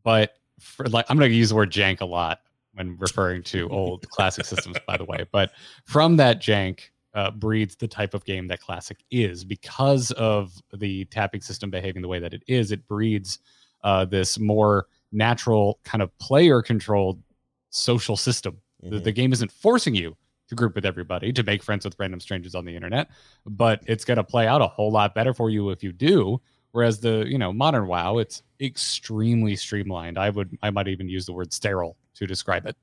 [0.02, 2.40] but for like i'm going to use the word jank a lot
[2.74, 5.26] when referring to old classic systems, by the way.
[5.32, 5.52] But
[5.84, 11.04] from that jank uh, breeds the type of game that classic is because of the
[11.06, 12.72] tapping system behaving the way that it is.
[12.72, 13.38] It breeds
[13.84, 17.22] uh, this more natural kind of player controlled
[17.70, 18.60] social system.
[18.82, 18.94] Mm-hmm.
[18.94, 20.16] The, the, game isn't forcing you
[20.48, 23.08] to to group with everybody, to make friends with random strangers on the internet,
[23.46, 26.40] but it's going to play out a whole lot better for you if you do.
[26.72, 30.18] Whereas the you know modern WoW, it's extremely streamlined.
[30.18, 32.76] I would I might even use the word sterile to describe it.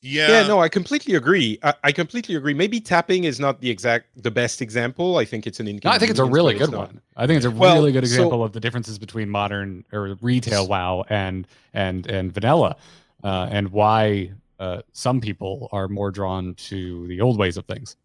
[0.00, 0.28] Yeah.
[0.28, 1.58] Yeah, no, I completely agree.
[1.62, 2.54] I, I completely agree.
[2.54, 5.16] Maybe tapping is not the exact the best example.
[5.16, 5.90] I think it's an No.
[5.90, 6.88] I think it's a really good not.
[6.88, 7.00] one.
[7.16, 10.16] I think it's a Well, really good so- example of the differences between modern or
[10.20, 12.76] retail WoW and and and vanilla,
[13.24, 14.30] uh, and why
[14.60, 17.96] uh, some people are more drawn to the old ways of things.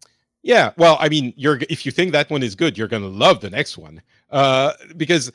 [0.42, 3.40] Yeah, well, I mean, you're if you think that one is good, you're gonna love
[3.40, 4.02] the next one.
[4.30, 5.30] Uh, because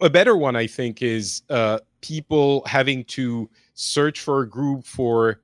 [0.00, 5.40] a better one, I think, is uh, people having to search for a group for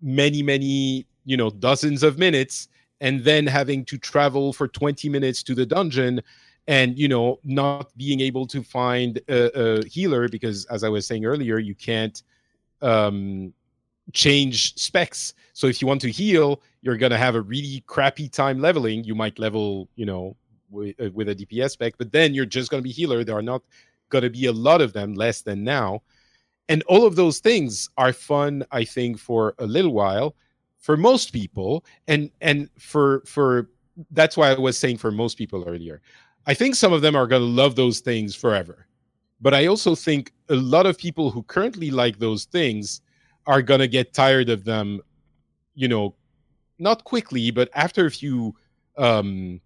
[0.00, 2.68] many, many, you know, dozens of minutes,
[3.00, 6.20] and then having to travel for 20 minutes to the dungeon,
[6.66, 11.06] and you know, not being able to find a, a healer because, as I was
[11.06, 12.22] saying earlier, you can't
[12.82, 13.52] um,
[14.12, 15.34] change specs.
[15.52, 19.04] So if you want to heal, you're going to have a really crappy time leveling.
[19.04, 20.36] You might level, you know,
[20.70, 23.24] with, uh, with a DPS spec, but then you're just going to be healer.
[23.24, 23.62] There are not
[24.10, 26.02] going to be a lot of them, less than now.
[26.68, 30.34] And all of those things are fun, I think, for a little while
[30.78, 31.84] for most people.
[32.06, 33.68] And and for for
[34.12, 36.00] that's why I was saying for most people earlier.
[36.46, 38.86] I think some of them are going to love those things forever.
[39.40, 43.00] But I also think a lot of people who currently like those things
[43.46, 45.00] are going to get tired of them,
[45.74, 46.14] you know,
[46.78, 48.54] not quickly, but after a few
[48.96, 49.60] um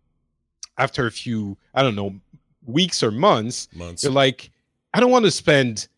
[0.78, 2.14] after a few, I don't know,
[2.64, 4.02] weeks or months, Months.
[4.02, 4.50] you're like,
[4.94, 5.88] I don't want to spend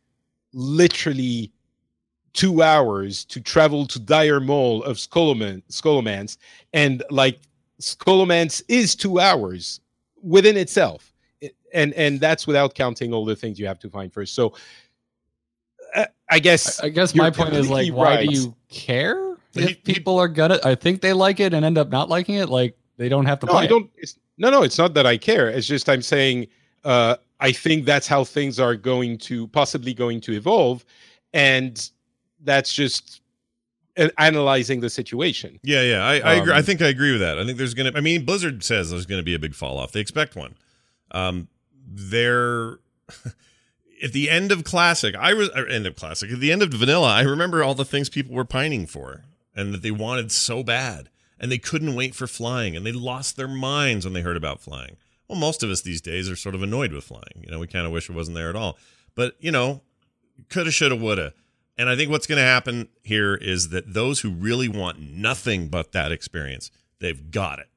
[0.54, 1.52] literally
[2.32, 6.36] two hours to travel to Dire Maul of Skoloman, Scholomance,
[6.72, 7.40] and like
[7.80, 9.80] Scholomance is two hours
[10.22, 11.12] within itself,
[11.72, 14.34] and and that's without counting all the things you have to find first.
[14.34, 14.54] So,
[15.94, 18.28] uh, I guess I guess my point is like, why right.
[18.28, 20.58] do you care if people are gonna?
[20.64, 22.48] I think they like it and end up not liking it.
[22.48, 23.52] Like they don't have to no.
[23.52, 23.90] I don't.
[23.96, 25.48] It's, no, no, it's not that I care.
[25.48, 26.48] It's just I'm saying
[26.84, 30.84] uh, I think that's how things are going to possibly going to evolve,
[31.32, 31.90] and
[32.42, 33.20] that's just
[34.18, 35.58] analyzing the situation.
[35.62, 36.52] Yeah, yeah, I, I agree.
[36.52, 37.38] I Um, think I agree with that.
[37.38, 37.92] I think there's gonna.
[37.94, 39.92] I mean, Blizzard says there's gonna be a big fall off.
[39.92, 40.56] They expect one.
[41.10, 41.48] Um,
[41.86, 42.78] they're
[44.02, 45.14] at the end of Classic.
[45.14, 46.30] I was or end of Classic.
[46.30, 49.72] At the end of Vanilla, I remember all the things people were pining for and
[49.72, 53.46] that they wanted so bad, and they couldn't wait for flying, and they lost their
[53.48, 54.96] minds when they heard about flying.
[55.28, 57.42] Well, most of us these days are sort of annoyed with flying.
[57.42, 58.78] You know, we kind of wish it wasn't there at all.
[59.14, 59.82] But you know,
[60.48, 61.32] coulda, shoulda, woulda.
[61.76, 65.68] And I think what's going to happen here is that those who really want nothing
[65.68, 67.68] but that experience, they've got it.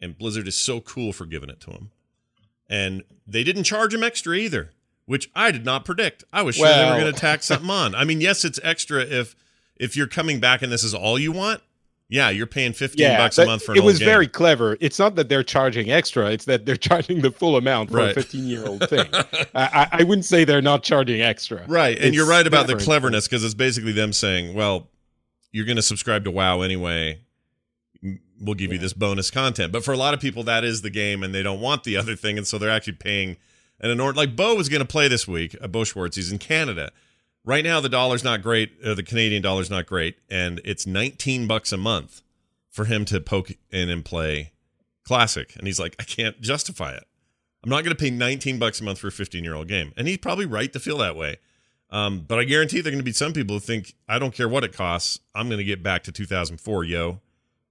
[0.00, 1.90] And Blizzard is so cool for giving it to them.
[2.68, 4.72] And they didn't charge them extra either,
[5.06, 6.24] which I did not predict.
[6.32, 7.94] I was sure they were going to tack something on.
[7.94, 9.34] I mean, yes, it's extra if
[9.76, 11.62] if you're coming back and this is all you want.
[12.10, 14.06] Yeah, you're paying 15 bucks a month for an it was game.
[14.06, 14.78] very clever.
[14.80, 18.10] It's not that they're charging extra; it's that they're charging the full amount for Right.
[18.12, 19.06] a 15 year old thing.
[19.54, 21.64] I, I, wouldn't say they're not charging extra.
[21.68, 21.98] Right.
[21.98, 24.88] And you're right about the cleverness because it's basically them saying, well,
[25.52, 27.20] you're going to subscribe to WoW anyway.
[28.40, 29.72] We'll give you this bonus content.
[29.72, 31.96] But for a lot of people, that is the game and they don't want the
[31.96, 32.38] other thing.
[32.38, 33.36] And so they're actually paying
[33.80, 34.16] an enormous.
[34.16, 36.16] Like Bo was going to play this week, uh, Bo Schwartz.
[36.16, 36.90] He's in Canada.
[37.44, 38.72] Right now, the dollar's not great.
[38.84, 40.18] Uh, the Canadian dollar's not great.
[40.28, 42.22] And it's 19 bucks a month
[42.68, 44.52] for him to poke in and play
[45.04, 45.56] Classic.
[45.56, 47.04] And he's like, I can't justify it.
[47.64, 49.92] I'm not going to pay 19 bucks a month for a 15 year old game.
[49.96, 51.38] And he's probably right to feel that way.
[51.90, 54.34] Um, but I guarantee there are going to be some people who think, I don't
[54.34, 55.20] care what it costs.
[55.34, 57.20] I'm going to get back to 2004, yo.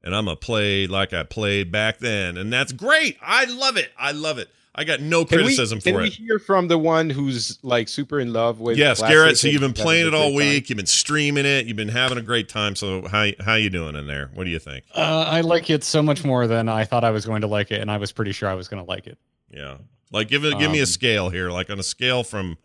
[0.04, 2.38] And I'm going to play like I played back then.
[2.38, 3.18] And that's great.
[3.22, 3.92] I love it.
[3.98, 4.50] I love it.
[4.80, 6.14] I got no Can we, criticism can for we it.
[6.14, 8.78] hear from the one who's like super in love with?
[8.78, 9.38] Yes, Classic Garrett.
[9.40, 10.54] So you've been playing it all great time?
[10.54, 10.70] week.
[10.70, 11.66] You've been streaming it.
[11.66, 12.76] You've been having a great time.
[12.76, 14.30] So how how you doing in there?
[14.36, 14.86] What do you think?
[14.96, 17.72] Uh, I like it so much more than I thought I was going to like
[17.72, 19.18] it, and I was pretty sure I was going to like it.
[19.50, 19.78] Yeah,
[20.12, 22.58] like give it give me a Um, scale here, like on a scale from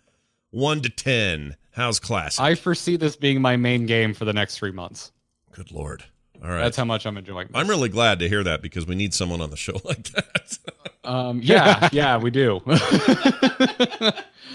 [0.50, 1.56] one to ten.
[1.70, 2.42] How's classic?
[2.44, 5.12] I foresee this being my main game for the next three months.
[5.52, 6.04] Good lord.
[6.44, 6.58] All right.
[6.58, 7.46] That's how much I'm enjoying.
[7.46, 7.56] This.
[7.56, 10.58] I'm really glad to hear that because we need someone on the show like that.
[11.04, 12.60] Um, yeah, yeah, we do.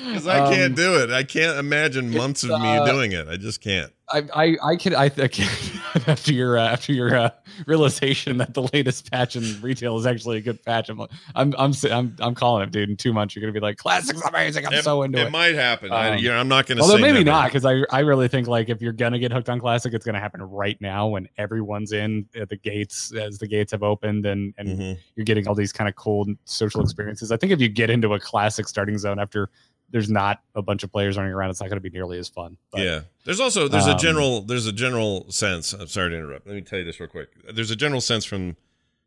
[0.07, 1.10] Because I can't Um, do it.
[1.10, 3.27] I can't imagine months of me uh, doing it.
[3.27, 3.91] I just can't.
[4.10, 5.49] I, I, I can, I, I can,
[6.07, 7.29] after your, uh, after your uh,
[7.65, 11.01] realization that the latest patch in retail is actually a good patch, I'm,
[11.36, 12.89] I'm, I'm, I'm, I'm calling it, dude.
[12.89, 15.31] In two months, you're gonna be like, "Classic's amazing." I'm it, so into it it.
[15.31, 15.91] might happen.
[15.91, 17.25] I, Um, you know, I'm not going to Although say maybe never.
[17.25, 20.05] not, because I, I really think like if you're gonna get hooked on classic, it's
[20.05, 24.25] gonna happen right now when everyone's in at the gates as the gates have opened
[24.25, 24.97] and and Mhm.
[25.15, 27.32] you're getting all these kind of cool social experiences.
[27.32, 29.50] I think if you get into a classic starting zone after
[29.89, 32.28] there's not a bunch of players running around, it's not going to be nearly as
[32.28, 32.58] fun.
[32.71, 33.02] But, yeah.
[33.23, 35.73] There's also there's a Um, general there's a general sense.
[35.73, 36.45] I'm sorry to interrupt.
[36.45, 37.30] Let me tell you this real quick.
[37.54, 38.58] There's a general sense from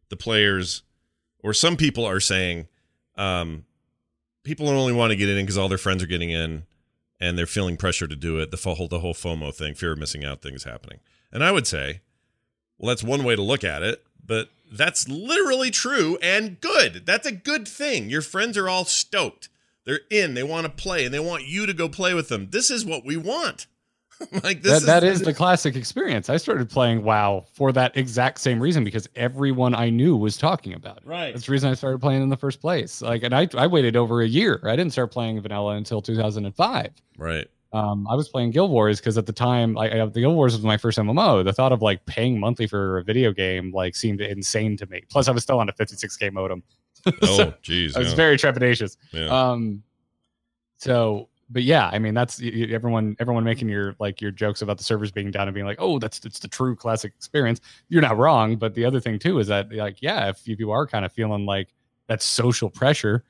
[0.09, 0.83] the players,
[1.43, 2.66] or some people are saying,
[3.16, 3.64] um,
[4.43, 6.64] people only want to get in because all their friends are getting in,
[7.21, 8.51] and they're feeling pressure to do it.
[8.51, 11.01] The whole the whole FOMO thing, fear of missing out things happening.
[11.31, 12.01] And I would say,
[12.79, 17.04] well, that's one way to look at it, but that's literally true and good.
[17.06, 18.11] That's a good thing.
[18.11, 19.48] Your friends are all stoked.
[19.85, 20.35] They're in.
[20.35, 22.50] They want to play, and they want you to go play with them.
[22.50, 23.66] This is what we want.
[24.44, 26.28] like this that, is, that is the classic experience.
[26.28, 30.74] I started playing WoW for that exact same reason because everyone I knew was talking
[30.74, 31.06] about it.
[31.06, 31.33] right.
[31.33, 33.00] That's the reason I started playing in the first place.
[33.00, 34.61] Like, and I I waited over a year.
[34.64, 36.90] I didn't start playing vanilla until 2005.
[37.16, 37.48] Right.
[37.72, 40.54] Um, I was playing Guild Wars because at the time, I, I, the Guild Wars
[40.54, 41.44] was my first MMO.
[41.44, 45.02] The thought of like paying monthly for a video game like seemed insane to me.
[45.09, 46.62] Plus, I was still on a 56k modem.
[47.22, 47.96] Oh, jeez.
[47.96, 48.14] I was yeah.
[48.14, 48.98] very trepidatious.
[49.12, 49.28] yeah.
[49.28, 49.83] Um,
[50.76, 54.85] so, but yeah, I mean, that's everyone, everyone making your like your jokes about the
[54.85, 57.62] servers being down and being like, oh, that's it's the true classic experience.
[57.88, 60.61] You're not wrong, but the other thing too is that like, yeah, if you, if
[60.61, 61.72] you are kind of feeling like
[62.09, 63.24] that social pressure,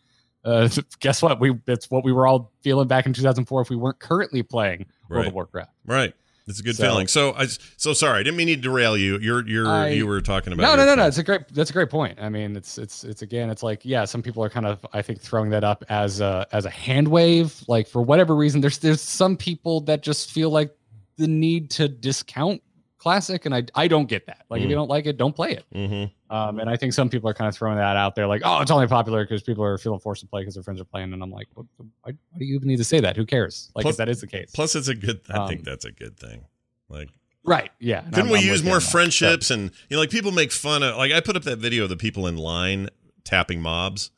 [0.44, 0.68] uh,
[1.00, 1.40] guess what?
[1.40, 4.86] We it's what we were all feeling back in 2004 if we weren't currently playing
[5.08, 5.26] World Right.
[5.28, 5.70] of Warcraft.
[5.86, 6.14] right.
[6.46, 7.06] It's a good So- feeling.
[7.06, 8.18] So I so sorry.
[8.18, 9.18] I didn't mean to derail you.
[9.18, 11.06] You're you're I- you were talking about No, no, no, no.
[11.06, 11.42] It's a great.
[11.52, 12.18] That's a great point.
[12.20, 15.00] I mean, it's it's it's again, it's like yeah, some people are kind of I
[15.00, 17.54] think throwing that up as a as a hand wave.
[17.68, 20.74] Like for whatever reason, there's there's some people that just feel like
[21.18, 22.62] the need to discount
[23.00, 24.44] classic, and I I don't get that.
[24.50, 24.70] Like if Mm.
[24.70, 25.64] you don't like it, don't play it.
[25.74, 26.10] Mhm.
[26.30, 28.60] Um, and I think some people are kind of throwing that out there, like oh,
[28.60, 31.12] it's only popular because people are feeling forced to play because their friends are playing,
[31.12, 33.16] and I'm like, what, why, why do you even need to say that?
[33.16, 33.72] Who cares?
[33.74, 35.20] Like Plus- if that is the case, Plus, it's a good.
[35.30, 36.44] I think Um, that's a good thing.
[36.88, 37.08] Like,
[37.44, 37.70] right?
[37.80, 38.02] Yeah.
[38.02, 38.90] couldn't I'm- we I'm use more on that.
[38.90, 40.96] Friendships and you know, like people make fun of.
[40.96, 42.90] Like, I put up that video of the people in line
[43.24, 44.10] tapping mobs,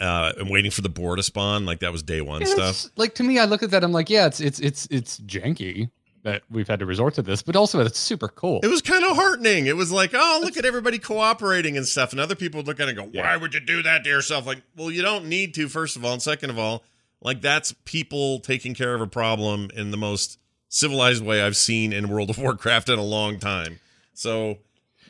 [0.00, 1.66] uh, and waiting for the boar to spawn.
[1.66, 2.86] Like that was day one Yeah, stuff.
[2.96, 3.84] Like to me, I look at that.
[3.84, 5.90] I'm like, yeah, it's it's it's it's janky
[6.22, 8.60] that we've had to resort to this, but also it's super cool.
[8.62, 9.66] It was kind of heartening.
[9.66, 12.12] It was like, oh, look at everybody cooperating and stuff.
[12.12, 14.10] And other people would look at it and go, why would you do that to
[14.10, 14.46] yourself?
[14.46, 16.12] Like, well, you don't need to, first of all.
[16.12, 16.84] And second of all,
[17.22, 21.92] like, that's people taking care of a problem in the most civilized way I've seen
[21.92, 23.80] in World of Warcraft in a long time.
[24.12, 24.58] So,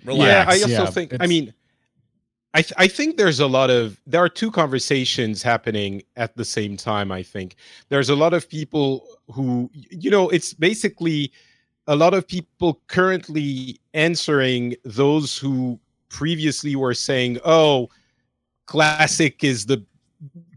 [0.05, 0.29] relax.
[0.29, 1.15] Yeah, I also Yeah, think.
[1.19, 1.53] I mean,
[2.53, 6.45] I th- I think there's a lot of there are two conversations happening at the
[6.45, 7.13] same time.
[7.13, 7.55] I think
[7.91, 11.33] there's a lot of people who you know it's basically
[11.87, 17.89] a lot of people currently answering those who previously were saying, "Oh,
[18.67, 19.85] classic is the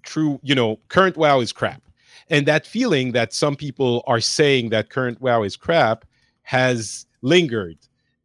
[0.02, 1.84] true," you know, current WoW is crap.
[2.30, 6.06] And that feeling that some people are saying that current WoW is crap
[6.44, 7.78] has lingered.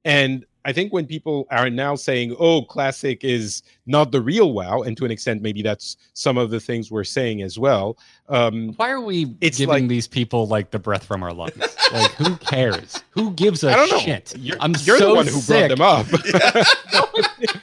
[0.04, 4.82] And I think when people are now saying, oh, classic is not the real WoW,
[4.82, 7.96] and to an extent, maybe that's some of the things we're saying as well.
[8.28, 11.56] Um, Why are we It's giving like- these people like the breath from our lungs?
[11.90, 13.02] like, who cares?
[13.12, 13.98] Who gives a I don't know.
[14.00, 14.34] shit?
[14.38, 15.74] You're, I'm you're so the one who sick.
[15.76, 17.56] brought them up.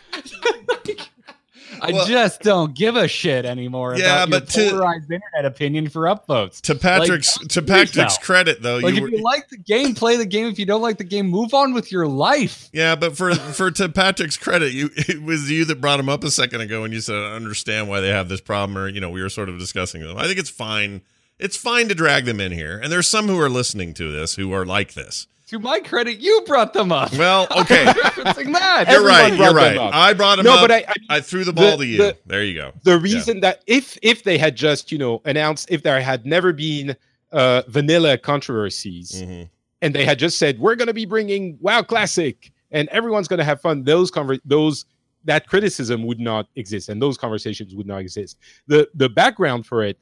[1.87, 3.95] I Well- just don't give a shit anymore.
[3.97, 6.61] Yeah, about but your to- polarized internet opinion for upvotes.
[6.61, 9.95] To Patrick's Like, to Patrick's credit, though, Like, you if were, you like the game,
[9.95, 10.47] play the game.
[10.47, 12.69] If you don't like the game, move on with your life.
[12.73, 16.23] Yeah, but for for to Patrick's credit, you it was you that brought him up
[16.23, 18.99] a second ago, and you said I understand why they have this problem, or you
[19.01, 20.17] know we were sort of discussing them.
[20.17, 21.01] I think it's fine.
[21.37, 24.35] It's fine to drag them in here, and there's some who are listening to this
[24.35, 25.27] who are like this.
[25.49, 27.13] To my credit, you brought them up.
[27.13, 28.13] Well, okay, that.
[28.15, 29.33] you're Everyone right.
[29.37, 29.77] You're right.
[29.77, 29.93] up.
[29.93, 30.61] I brought him no, up.
[30.61, 31.97] but I, I I threw the ball the- to you.
[31.97, 32.71] the- there you go.
[32.83, 36.51] the reason that if if they had just you know announced if there had never
[36.51, 36.95] been
[37.31, 39.49] uh, vanilla controversies Mhm.
[39.81, 43.37] and they had just said we're going to be bringing WoW Classic and everyone's going
[43.39, 44.85] to have fun, those conver- those
[45.25, 48.37] that criticism would not exist and those conversations would not exist.
[48.67, 49.99] The the background for it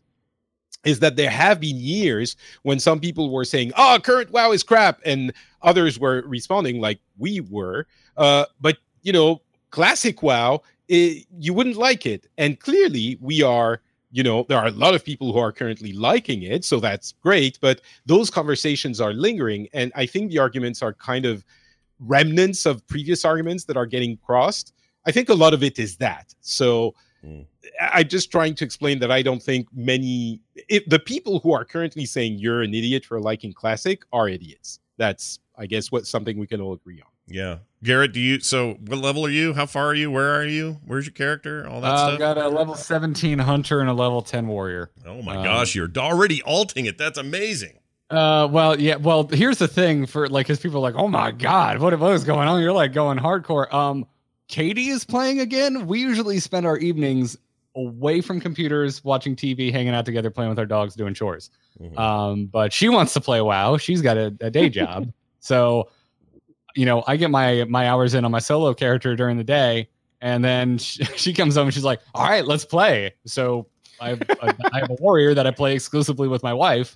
[0.86, 4.64] is that there have been years when some people were saying, "Oh, current WoW is
[4.64, 7.88] crap," and others were responding like we were.
[8.18, 9.42] Uh, but you know,
[9.72, 13.82] classic WoW, i you wouldn't like it, and clearly we are.
[14.16, 17.14] You know, there are a lot of people who are currently liking it, so that's
[17.14, 17.58] great.
[17.60, 21.44] But those conversations are lingering, and I think the arguments are kind of
[22.00, 24.74] remnants of previous arguments that are getting crossed.
[25.06, 26.34] I think a lot of it is that.
[26.42, 26.94] So
[27.26, 27.46] Mm.
[27.82, 31.54] I- I'm just trying to explain that I don't think many if the people who
[31.54, 34.80] are currently saying you're an idiot for liking classic are idiots.
[34.98, 37.08] That's I guess what something we can all agree on.
[37.28, 38.12] Yeah, Garrett.
[38.12, 38.42] Do you?
[38.42, 39.54] So, what level are you?
[39.54, 40.12] How far are you?
[40.12, 40.82] Where are you?
[40.86, 41.66] Where's your character?
[41.70, 42.14] All that Uh, stuff.
[42.14, 44.92] I've got a level 17 hunter and a level 10 warrior.
[45.08, 46.98] oh my um, gosh, you're already alting it.
[46.98, 47.80] That's amazing.
[48.10, 48.98] Uh, well, yeah.
[48.98, 52.12] Well, here's the thing for like, because people are like, "Oh my god, what what
[52.14, 53.74] is going on?" You're like going hardcore.
[53.74, 54.06] Um,
[54.54, 55.88] Katie is playing again.
[55.88, 57.36] We usually spend our evenings
[57.76, 61.50] away from computers, watching TV, hanging out together, playing with our dogs, doing chores.
[61.82, 61.98] Mhm.
[61.98, 63.78] Um, but she wants to play WoW.
[63.78, 65.90] She's got a, a day job, so
[66.76, 69.90] you know I get my my hours in on my solo character during the day,
[70.22, 73.66] and then she, she comes home and she's like, "All right, let's play." So
[74.00, 76.96] I have, a, I have a warrior that I play exclusively with my wife,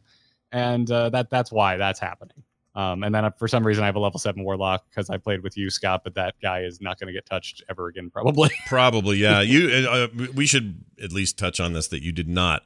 [0.52, 2.44] and uh, that that's why that's happening.
[2.78, 5.18] Um, and then uh, for some reason I have a level seven warlock because I
[5.18, 8.12] played with you, Scott, but that guy is not going to get touched ever again,
[8.12, 8.52] probably.
[8.68, 9.42] Probably, yeah.
[9.42, 12.64] You, uh, we should at least touch on this that you did not,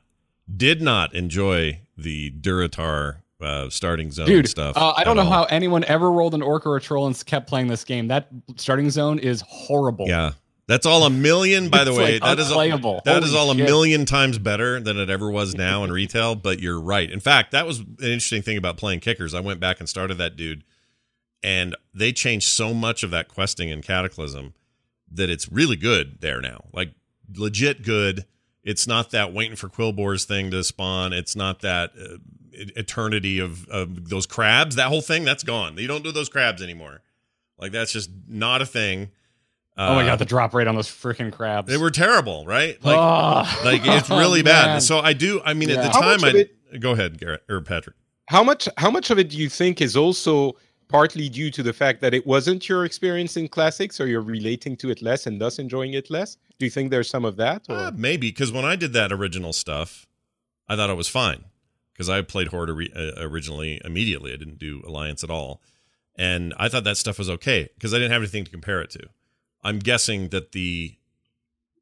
[0.53, 4.76] did not enjoy the Durotar uh, starting zone Dude, stuff.
[4.76, 5.30] uh, I don't know all.
[5.32, 8.09] how anyone ever rolled an orc or a troll and kept playing this game.
[8.09, 10.09] That starting zone is horrible.
[10.09, 10.34] Yeah,
[10.72, 11.67] that's all a million.
[11.69, 13.01] By the way, like, that is unplayable.
[13.03, 16.34] that is all a million times better than it ever was now in retail.
[16.36, 17.11] But you're right.
[17.11, 19.34] In fact, that was an interesting thing about playing kickers.
[19.34, 20.63] I went back and started that dude,
[21.43, 24.53] and they changed so much of that questing in Cataclysm
[25.11, 26.63] that it's really good there now.
[26.72, 26.93] Like
[27.36, 28.26] legit good.
[28.63, 31.11] It's not that waiting for Quillboar's thing to spawn.
[31.11, 32.17] It's not that uh,
[32.53, 34.78] eternity of, of those crabs.
[34.78, 35.78] That whole thing that's gone.
[35.78, 37.01] You don't do those crabs anymore.
[37.57, 39.09] Like that's just not a thing.
[39.78, 41.67] Oh my Uh, god, the drop rate on those freaking crabs.
[41.69, 42.84] they were terrible, right?
[42.84, 44.80] Like, Oh, like it's really bad.
[44.84, 45.41] So I do.
[45.45, 47.95] I mean, at the How time, I it- go ahead, Garrett or Patrick.
[48.28, 50.55] How much how much of it do you think is also
[50.88, 54.76] partly due to the fact that it wasn't your experience in classics or you're relating
[54.76, 56.38] to it less and thus enjoying it less?
[56.59, 57.65] Do you think there's some of that?
[57.69, 57.76] Or?
[57.78, 60.05] Uh, maybe because when I did that original stuff,
[60.67, 61.45] I thought it was fine
[61.93, 64.34] because I played Horde ori- uh, originally immediately.
[64.34, 65.61] I didn't do Alliance at all,
[66.17, 68.89] and I thought that stuff was okay because I didn't have anything to compare it
[68.91, 69.07] to.
[69.64, 70.95] I'm guessing that the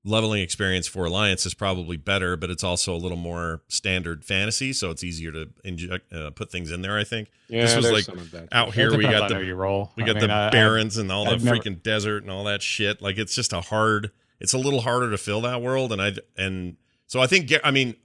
[0.05, 4.71] leveling experience for Alliance is probably better, but it's also a little more standard fantasy,
[4.73, 6.97] so it's easier to inject uh, put things in there.
[6.97, 8.19] I think yeah, this was like some
[8.51, 9.91] out here we got the how you roll.
[9.97, 12.23] we I got mean, the I- I- barrens and all the I've never- freaking desert
[12.23, 13.01] and all that shit.
[13.01, 14.11] Like it's just a hard.
[14.39, 16.77] It's a little harder to fill that world, and I and
[17.07, 17.51] so I think.
[17.63, 17.95] I mean,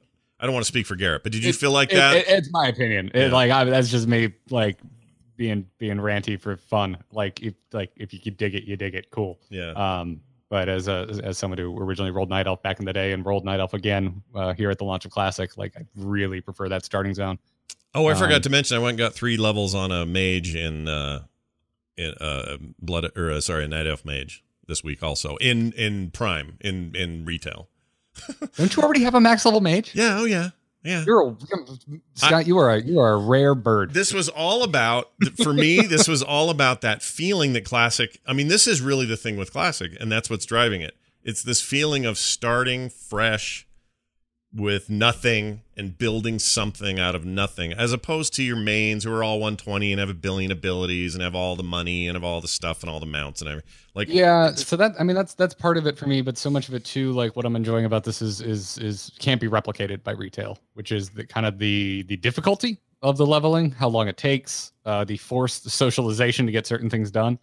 [0.40, 2.16] I don't want to speak for Garrett, but did you It- feel like it- that?
[2.16, 3.12] it- it's my opinion.
[3.14, 3.32] It, Yeah.
[3.32, 4.78] like I, that's just me, like
[5.36, 6.98] being being ranty for fun.
[7.12, 9.10] Like if like if you could dig it, you dig it.
[9.10, 9.38] Cool.
[9.50, 9.72] yeah.
[9.72, 10.20] Um,
[10.50, 13.24] but as a as someone who originally rolled Night Elf back in the day and
[13.24, 16.68] rolled Night Elf again uh, here at the launch of Classic, like I really prefer
[16.68, 17.38] that starting zone.
[17.94, 18.76] oh, I forgot um, to mention.
[18.76, 21.24] I went and got three levels on a mage in uh
[21.96, 26.10] in uh blood or uh, sorry, a night elf mage this week also in in
[26.10, 27.68] prime in in retail.
[28.56, 29.92] Don't you already have a max level mage?
[29.94, 30.18] Yeah.
[30.20, 30.50] Oh yeah.
[30.84, 31.02] Yeah.
[31.06, 31.36] You're a
[32.14, 32.46] Scott.
[32.46, 33.94] you are a you are a rare bird.
[33.94, 35.10] this was all about
[35.42, 39.06] for me this was all about that feeling that classic i mean this is really
[39.06, 43.66] the thing with classic and that's what's driving it it's this feeling of starting fresh
[44.54, 49.24] with nothing and building something out of nothing as opposed to your mains who are
[49.24, 52.40] all 120 and have a billion abilities and have all the money and have all
[52.40, 55.34] the stuff and all the mounts and everything like yeah so that i mean that's
[55.34, 57.56] that's part of it for me but so much of it too like what i'm
[57.56, 61.46] enjoying about this is is is can't be replicated by retail which is the kind
[61.46, 66.46] of the the difficulty of the leveling how long it takes uh the forced socialization
[66.46, 67.38] to get certain things done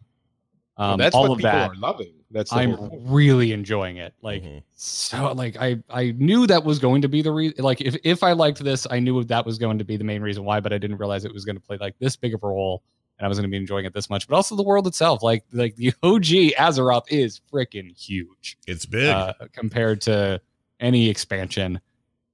[0.82, 2.14] Well, um that's all what of people that are loving.
[2.34, 2.78] That's i'm
[3.12, 4.14] really enjoying it.
[4.22, 4.64] Like Mhm.
[4.76, 8.24] so like i i knew that was going to be the reason like if, if
[8.24, 10.72] i liked this i knew that was going to be the main reason why but
[10.74, 12.82] i didn't realize it was going to play like this big of a role
[13.20, 14.28] and i was going to be enjoying it this much.
[14.28, 19.10] But also the world itself like like the og azeroth is freaking huge it's big.
[19.10, 20.42] uh, compared to
[20.80, 21.80] any expansion.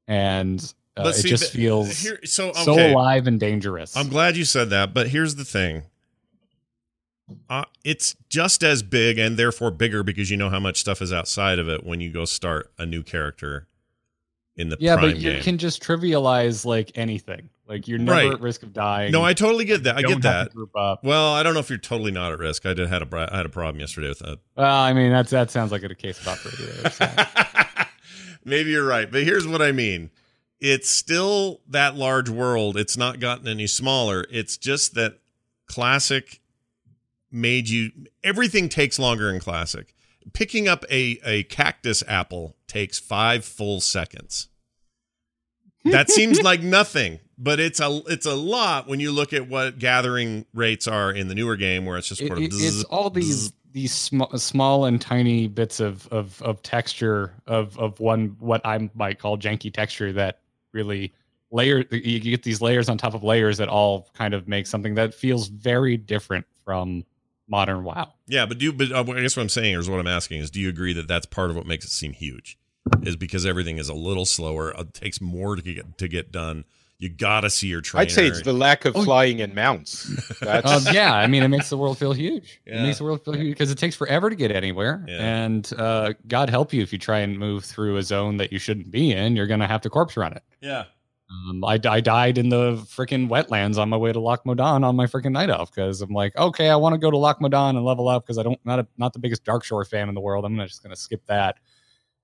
[0.08, 3.98] And uh, it see, just the- feels here, so so alive and dangerous.
[3.98, 5.84] I'm glad you said that, but here's the thing.
[7.50, 11.12] Uh, it's just as big and therefore bigger because you know how much stuff is
[11.12, 13.68] outside of it when you go start a new character
[14.56, 15.44] in the yeah but you game.
[15.44, 18.34] can just trivialize like anything like you're never Right.
[18.34, 19.98] at risk of dying no, I totally get that.
[19.98, 20.52] I get that.
[21.04, 22.66] Well, I don't know if you're totally not at risk.
[22.66, 24.40] I did had a I had a problem yesterday with that.
[24.56, 27.88] Well, I mean, that's that sounds like a case of operator.
[28.46, 30.12] Maybe you're right, but here's what I mean.
[30.62, 32.78] It's still that large world.
[32.78, 34.26] It's not gotten any smaller.
[34.32, 35.20] It's just that
[35.68, 36.40] classic
[37.32, 37.92] made you
[38.24, 39.94] everything takes longer in classic.
[40.34, 44.48] Picking up a a cactus apple takes 5 full seconds.
[45.86, 49.80] That seems like nothing, but it's a it's a lot when you look at what
[49.80, 53.10] gathering rates are in the newer game where it's just sort of it- it's all
[53.10, 58.60] these these small, small and tiny bits of of of texture of of one what
[58.66, 60.40] I might call janky texture that
[60.74, 61.14] really
[61.52, 64.96] layer you get these layers on top of layers that all kind of make something
[64.96, 67.06] that feels very different from
[67.48, 68.14] modern WoW.
[68.28, 70.42] Yeah, but do you, but uh, I guess what I'm saying is what I'm asking
[70.42, 72.58] is, do you agree that that's part of what makes it seem huge?
[73.04, 76.64] Is because everything is a little slower, it takes more to get to get done.
[77.00, 78.02] You gotta see your trainer.
[78.02, 79.04] I'd say it's the lack of Oh.
[79.04, 80.06] flying and mounts.
[80.42, 82.60] That's Um, yeah, I mean, it makes the world feel huge.
[82.66, 82.80] Yeah.
[82.80, 85.06] It makes the world feel huge because it takes forever to get anywhere.
[85.08, 85.18] Yeah.
[85.46, 88.58] And uh, God help you if you try and move through a zone that you
[88.58, 89.36] shouldn't be in.
[89.36, 90.42] You're going to have to corpse run it.
[90.60, 90.86] yeah.
[91.30, 94.96] Um, I, I died in the freaking wetlands on my way to Loch Modan on
[94.96, 97.72] my freaking night off because I'm like, okay, I want to go to Loch Modan
[97.72, 100.22] and level up because I don't not a, not the biggest Darkshore fan in the
[100.22, 100.46] world.
[100.46, 101.58] I'm gonna, just gonna skip that,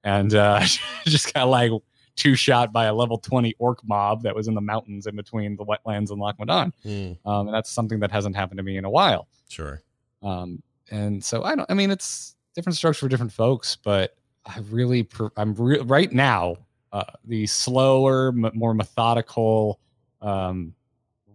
[0.06, 0.62] and uh,
[1.06, 1.72] just got like
[2.16, 5.58] two shot by a level 20 orc mob that was in the mountains in between
[5.58, 6.72] the wetlands and Loch Modan.
[6.84, 9.28] Hmm, Um, and that's something that hasn't happened to me in a while.
[9.50, 9.82] sure.
[10.22, 11.70] Um, and so I don't.
[11.70, 16.56] I mean, it's different strokes for different folks, but I really, I'm re- right now.
[16.94, 19.80] Uh, the slower, m- more methodical,
[20.22, 20.76] um,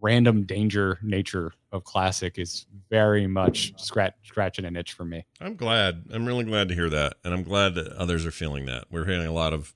[0.00, 5.24] random danger nature of classic is very much scratch scratching an itch for me.
[5.40, 6.04] I'm glad.
[6.12, 8.84] I'm really glad to hear that, and I'm glad that others are feeling that.
[8.88, 9.74] We're hearing a lot of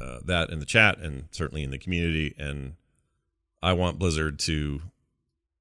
[0.00, 2.34] uh, that in the chat, and certainly in the community.
[2.36, 2.74] And
[3.62, 4.82] I want Blizzard to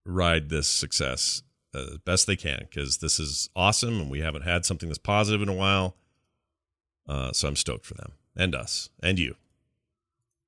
[0.03, 1.43] ride this success
[1.75, 5.43] as best they can because this is awesome, and we haven't had something this positive
[5.43, 5.95] in a while.
[7.07, 9.35] Uh, so I'm stoked for them and us and you.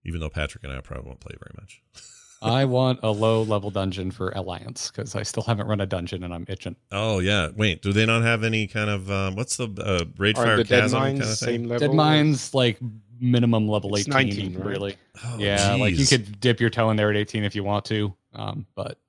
[0.05, 1.81] Even though Patrick and I probably won't play very much.
[2.41, 6.23] I want a low level dungeon for Alliance because I still haven't run a dungeon
[6.23, 6.75] and I'm itching.
[6.91, 7.81] Oh yeah, wait.
[7.81, 10.81] Do they not have any kind of um, what's the uh, raid fire the dead
[10.81, 11.47] chasm mines kind of thing?
[11.47, 11.87] same level?
[11.87, 12.77] Deadmines like
[13.19, 14.65] minimum level It's 18, 19, right?
[14.65, 14.95] really.
[15.23, 16.09] Oh, yeah, like you geez.
[16.09, 18.13] could dip your toe in there at 18 if you want to.
[18.33, 18.99] Um, but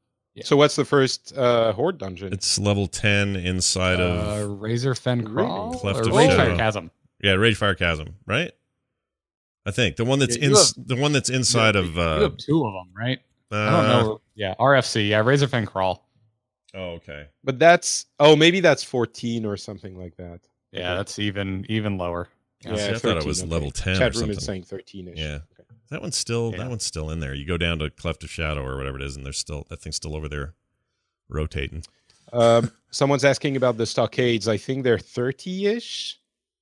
[0.44, 2.32] So what's the first uh, horde dungeon?
[2.32, 4.04] It's level ten inside uh,
[4.44, 6.90] of Razorfen Kraul Cleft or of Ragefire Chasm.
[7.20, 8.52] yeah, Ragefire Chasm, right?
[9.66, 12.00] I think the one that's Yeah, in have- the one that's inside you, of you
[12.00, 13.18] uh, have two of them, right?
[13.52, 14.20] uh I don't know.
[14.34, 15.08] Yeah, RFC.
[15.08, 16.00] Yeah, Razorfen Kraul.
[16.74, 17.26] Oh, okay.
[17.44, 20.40] but that's oh maybe that's 14 or something like that.
[20.72, 20.96] Yeah, Okay.
[20.98, 22.28] that's even even lower.
[22.64, 24.36] Yeah, see, I thought it was level 10 or Chat room something.
[24.38, 25.16] is saying 13ish.
[25.16, 25.38] Yeah.
[25.90, 26.58] That one's still Yeah.
[26.58, 27.34] that one's still in there.
[27.34, 29.80] You go down to Cleft of Shadow or whatever it is, and there's still that
[29.80, 30.54] thing's still over there
[31.28, 31.84] rotating.
[32.32, 34.48] Um, someone's asking about the stockades.
[34.48, 36.14] I think they're 30ish.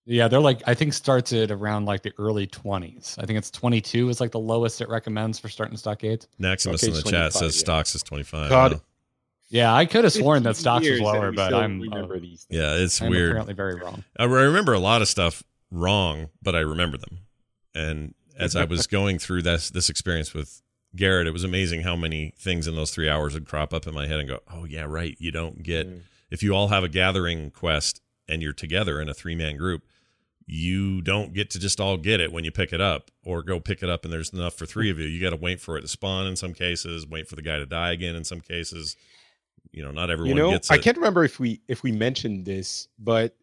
[0.07, 3.18] Yeah, they're like I think starts at around like the early 20s.
[3.18, 6.28] I think it's 22 is like the lowest it recommends for starting stockades.
[6.38, 7.61] Maximus in the chat says yeah.
[7.61, 8.50] stocks is twenty five.
[8.50, 8.80] God.
[9.48, 12.44] Yeah, I could have sworn that stocks was lower, but I'm uh, these.
[12.44, 12.46] things.
[12.50, 13.30] Yeah, it's I'm weird.
[13.30, 14.02] apparently very wrong.
[14.18, 17.20] I remember a lot of stuff wrong, but I remember them.
[17.74, 20.61] And as I was going through this this experience with
[20.96, 23.94] Garrett, it was amazing how many things in those three hours would crop up in
[23.94, 25.16] my head and go, "Oh yeah, right.
[25.18, 26.00] You don't get Mm.
[26.30, 29.82] if you all have a gathering quest and you're together in a three man group,
[30.46, 33.58] you don't get to just all get it when you pick it up or go
[33.60, 35.06] pick it up and there's enough for three of you.
[35.06, 37.56] You got to wait for it to spawn in some cases, wait for the guy
[37.56, 38.96] to die again in some cases.
[39.72, 42.44] You know, not everyone you know, gets I can't remember if we if we mentioned
[42.44, 43.36] this, but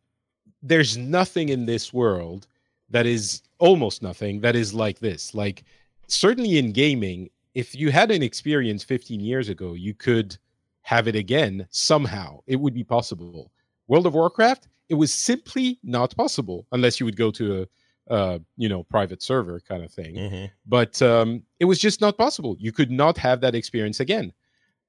[0.61, 2.47] there's nothing in this world
[2.89, 5.34] that is almost nothing that is like this.
[5.34, 5.63] Like
[6.07, 10.38] certainly in gaming, if you had an experience 15 years ago, you could
[10.84, 12.39] have it again somehow.
[12.47, 13.51] It would be possible.
[13.92, 17.68] World of Warcraft, it was simply not possible unless you would go to a
[18.16, 20.50] uh, you know private server kind of thing Mhm.
[20.66, 22.56] but um, it was just not possible.
[22.60, 24.34] You could not have that experience again,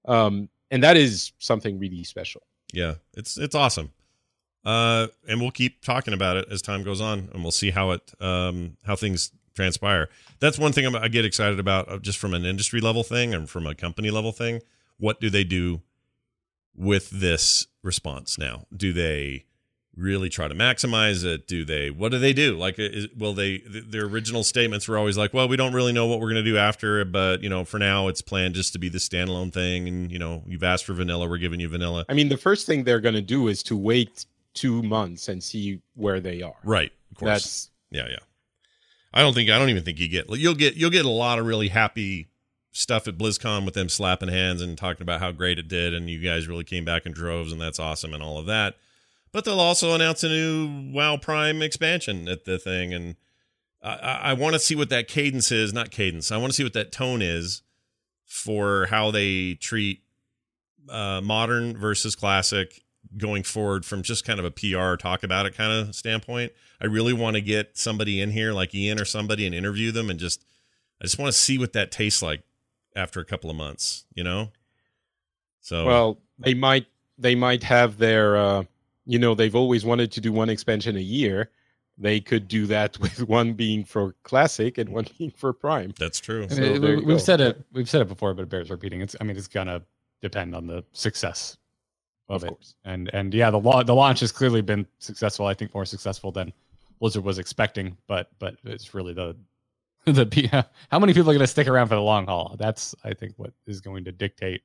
[0.07, 2.43] um, and that is something really special.
[2.73, 3.89] yeah it's it's awesome
[4.65, 7.87] uh and we'll keep talking about it as time goes on and we'll see how
[7.97, 10.09] it um how things transpire
[10.41, 13.35] that's one thing I'm, i get excited about uh, just from an industry level thing
[13.35, 14.63] and from a company level thing
[14.99, 15.83] what do they do
[16.75, 19.45] with this response now do they
[19.95, 23.59] really try to maximize it do they what do they do like is, will they
[23.59, 26.43] th- their original statements were always like well we don't really know what we're going
[26.43, 29.53] to do after but you know for now it's planned just to be the standalone
[29.53, 32.37] thing and you know you've asked for vanilla we're giving you vanilla I mean, the
[32.37, 36.43] first thing they're going to do is to wait two months and see where they
[36.43, 36.55] are.
[36.63, 36.93] Right.
[37.11, 37.31] Of course.
[37.31, 38.19] That's yeah, yeah.
[39.15, 41.39] I don't think I don't even think you get you'll get you'll get a lot
[41.39, 42.29] of really happy
[42.73, 46.09] stuff at BlizzCon with them slapping hands and talking about how great it did and
[46.09, 48.77] you guys really came back in droves and that's awesome and all of that.
[49.31, 53.17] But they'll also announce a new WoW Prime expansion at the thing and
[53.83, 56.31] I, I, want to see what that cadence is, not cadence.
[56.31, 57.63] I want to see what that tone is
[58.27, 60.03] for how they treat
[60.89, 62.83] uh, modern versus classic
[63.17, 66.53] going forward from just kind of a PR talk about it kind of standpoint.
[66.81, 70.09] I really want to get somebody in here like Ian or somebody and interview them
[70.09, 70.45] and just
[71.01, 72.43] I just want to see what that tastes like
[72.97, 74.51] after a couple of months, you know?
[75.61, 76.87] So well, they might
[77.19, 78.65] they might have their uh,
[79.07, 81.51] you know they've always wanted to do one expansion a year.
[81.99, 85.93] They could do that with one being for classic and one being for prime.
[85.99, 86.45] that's true.
[86.45, 87.19] I So mean, there we, we've go.
[87.19, 87.63] said it.
[87.73, 89.01] We've said it before, but it bears repeating.
[89.03, 89.15] It's.
[89.21, 89.83] I mean, it's gonna
[90.21, 91.57] depend on the success
[92.29, 92.49] of, Of it.
[92.55, 92.75] course.
[92.85, 95.47] And and yeah, the launch the launch has clearly been successful.
[95.47, 96.53] I think more successful than
[96.99, 97.97] Blizzard was expecting.
[98.09, 99.37] But but it's really the
[100.07, 102.57] the how many people are going to stick around for the long haul?
[102.59, 104.63] That's I think what is going to dictate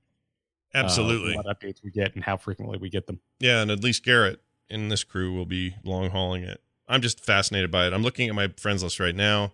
[0.73, 1.35] uh, Absolutely.
[1.35, 3.19] what updates we get and how frequently we get them.
[3.39, 6.61] Yeah, and at least Garrett in this crew will be long hauling it.
[6.87, 7.93] I'm just fascinated by it.
[7.93, 9.53] I'm looking at my friends list right now.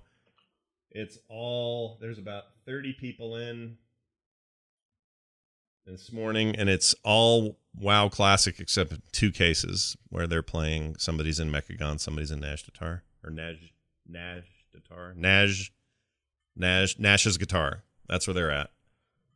[0.91, 3.77] It's all there's about 30 people in
[5.85, 10.95] this morning, and it's all WoW Classic except two cases where they're playing.
[10.97, 13.57] Somebody's in Mechagon, somebody's in Nash or Naj
[14.09, 15.71] Naj Guitar Nash,
[16.55, 17.81] Nash Nazjatar.
[18.07, 18.69] That's where they're at.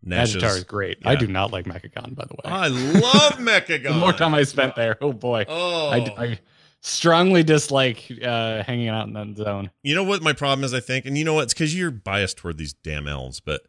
[0.06, 1.00] Nazjatar is great.
[1.06, 2.42] I do not like Mechagon, by the way.
[2.46, 3.84] I love Mechagon.
[3.94, 6.40] the more time I spent there, oh boy, Oh, I, I
[6.82, 9.72] strongly dislike uh, hanging out in that zone.
[9.84, 11.44] You know what my problem is, I think, and you know what?
[11.46, 13.62] It's because you're biased toward these damn elves, but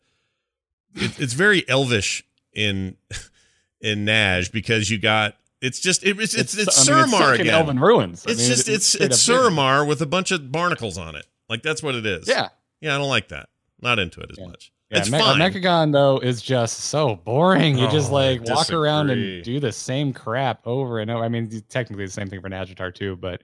[0.95, 2.97] it, it's very elvish in
[3.81, 7.41] in Nash because you got it's just it, it's it's it's, I mean, Suramar in
[7.41, 7.55] again.
[7.55, 8.27] Elven Ruins.
[8.27, 9.37] I it's mean, just it- it's it's up.
[9.37, 11.27] Suramar with a bunch of barnacles on it.
[11.49, 12.29] Like that's what it is.
[12.29, 12.49] Yeah,
[12.81, 12.95] yeah.
[12.95, 13.49] I don't like that.
[13.81, 14.47] Not into it as Yeah.
[14.49, 14.73] much.
[14.91, 14.99] yeah.
[14.99, 15.39] it's Me- fine.
[15.39, 17.79] Mechagon though is just so boring.
[17.79, 21.23] You just Oh, I like walk around and do the same crap over and over.
[21.25, 23.43] I mean, technically the same thing for Nazjatar too, but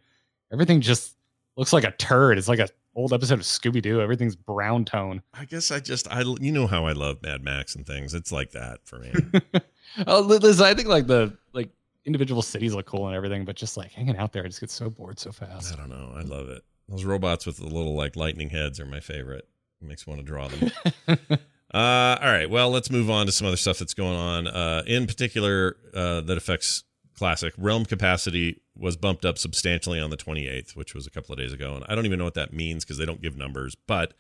[0.53, 1.17] everything just
[1.57, 2.39] looks like a turd.
[2.39, 4.01] It's like a old episode of Scooby Doo.
[4.01, 5.23] Everything's brown tone.
[5.33, 8.15] I guess I just I you know how I love Mad Max and things.
[8.15, 9.13] It's like that for me.
[10.09, 11.69] Oh, li- listen, I think like the like
[12.05, 14.71] individual cities look cool and everything, but just like hanging out there, I just get
[14.71, 15.73] so bored so fast.
[15.73, 16.13] I don't know.
[16.17, 16.65] I love it.
[16.89, 19.49] Those robots with the little like lightning heads are my favorite.
[19.81, 21.39] It makes me want to draw them.
[21.75, 22.49] Uh, all right.
[22.49, 24.47] Well, let's move on to some other stuff that's going on.
[24.47, 26.85] Uh, in particular, uh, that affects
[27.19, 27.53] Classic.
[27.59, 31.53] Realm capacity was bumped up substantially on the 28th, which was a couple of days
[31.53, 31.75] ago.
[31.75, 33.75] And I don't even know what that means because they don't give numbers.
[33.75, 34.15] But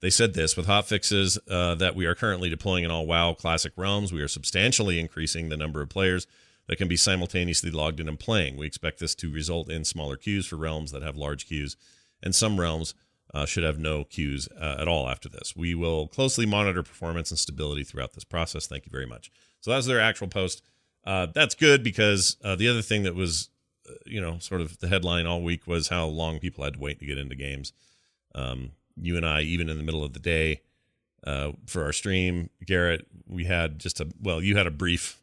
[0.00, 3.32] they said this with hot fixes uh, that we are currently deploying in all WoW
[3.32, 4.12] Classic realms.
[4.12, 6.26] We are substantially increasing the number of players
[6.66, 8.56] that can be simultaneously logged in and playing.
[8.56, 11.76] We expect this to result in smaller queues for realms that have large queues,
[12.22, 12.94] and some realms
[13.32, 15.54] uh, should have no queues uh, at all after this.
[15.56, 18.66] We will closely monitor performance and stability throughout this process.
[18.66, 19.30] Thank you very much.
[19.60, 20.62] So that was their actual post.
[21.04, 23.50] Uh, that's good because uh, the other thing that was,
[23.88, 26.80] uh, you know, sort of the headline all week was how long people had to
[26.80, 27.72] wait to get into games.
[28.34, 30.62] Um, you and I, even in the middle of the day,
[31.24, 35.18] uh, for our stream, Garrett, we had just a well, you had a brief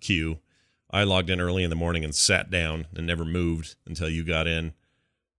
[0.00, 0.38] queue.
[0.90, 4.24] I logged in early in the morning and sat down and never moved until you
[4.24, 4.72] got in.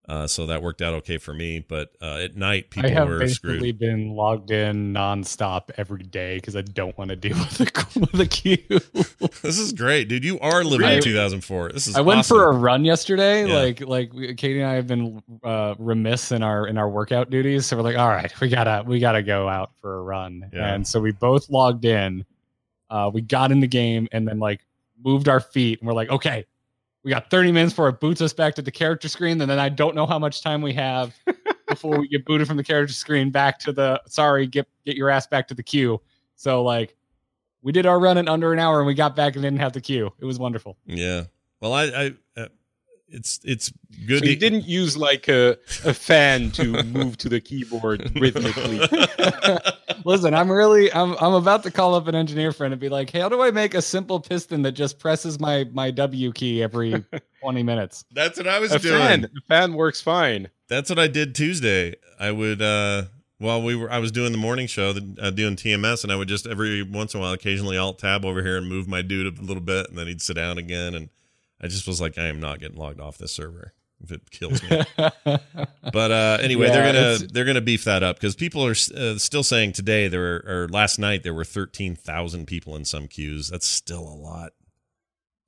[0.08, 1.60] Uh, so that worked out okay for me.
[1.66, 2.98] But uh, at night, people were screwed.
[2.98, 3.80] I have were basically screwed.
[3.80, 8.12] been logged in nonstop every day because I don't want to deal with the with
[8.12, 8.58] the queue.
[9.42, 10.24] This is great, dude.
[10.24, 11.72] You are living I- in 2004.
[11.72, 11.96] This is.
[11.96, 12.38] I went awesome.
[12.38, 13.48] for a run yesterday.
[13.48, 13.56] Yeah.
[13.56, 17.66] Like like Katie and I have been uh, remiss in our in our workout duties,
[17.66, 20.50] so we're like, all right, we gotta we gotta go out for a run.
[20.54, 20.74] Yeah.
[20.74, 22.26] And so we both logged in.
[22.90, 24.62] Uh, we got in the game and then like
[25.04, 26.46] moved our feet, and we're like, okay,
[27.04, 29.60] we got 30 minutes before it boots us back to the character screen, and then
[29.60, 31.16] I don't know how much time we have
[31.68, 35.10] before we get booted from the character screen back to the sorry, get get your
[35.10, 36.02] ass back to the queue.
[36.36, 36.96] So like.
[37.66, 39.72] We did our run in under an hour and we got back and didn't have
[39.72, 40.12] the queue.
[40.20, 40.76] It was wonderful.
[40.86, 41.24] Yeah.
[41.62, 42.14] Well, I, I,
[43.14, 43.72] it's it's
[44.08, 44.20] good.
[44.20, 45.52] So you to- didn't use like a,
[45.86, 48.80] a fan to move to the keyboard rhythmically.
[50.06, 53.10] Listen, I'm really I'm I'm about to call up an engineer friend and be like,
[53.10, 56.62] "Hey, how do I make a simple piston that just presses my my W key
[56.64, 57.04] every
[57.42, 59.00] 20 minutes?" That's what I was A doing.
[59.00, 60.50] fan, a fan works fine.
[60.68, 61.96] That's what I did Tuesday.
[62.20, 63.04] I would uh
[63.38, 66.16] while we were I was doing the morning show, the, uh, doing TMS, and I
[66.16, 69.02] would just every once in a while, occasionally alt tab over here and move my
[69.02, 71.10] dude a little bit, and then he'd sit down again, and
[71.64, 74.62] I just was like, I am not getting logged off this server if it kills
[74.64, 74.82] me.
[75.94, 79.18] but uh anyway, Yeah, they're gonna they're gonna beef that up because people are uh,
[79.18, 83.08] still saying today there were or last night there were thirteen thousand people in some
[83.08, 83.50] queues.
[83.50, 84.52] That's still a lot.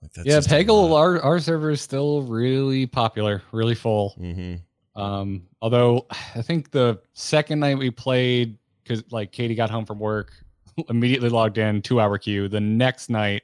[0.01, 4.16] Like that's yeah, Pagle, our our server is still really popular, really full.
[4.20, 4.61] Mhm.
[4.95, 9.99] Um, although I think the second night we played, because like Katie got home from
[9.99, 10.32] work,
[10.89, 12.47] immediately logged in, two hour queue.
[12.47, 13.43] The next night,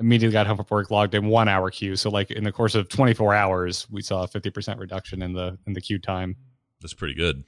[0.00, 1.96] immediately got home from work, logged in, one hour queue.
[1.96, 5.58] So like in the course of 24 hours, we saw a 50% reduction in the
[5.66, 6.36] in the queue time.
[6.80, 7.44] That's pretty good.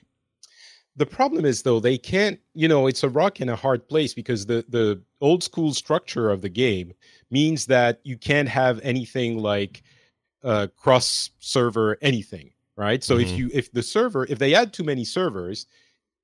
[0.96, 4.14] The problem is though they can't, you know, it's a rock in a hard place
[4.14, 6.92] because the the old school structure of the game
[7.30, 9.82] means that you can't have anything like
[10.42, 13.04] uh cross server anything, right?
[13.04, 13.22] So Mhm.
[13.22, 15.66] if you if the server if they add too many servers,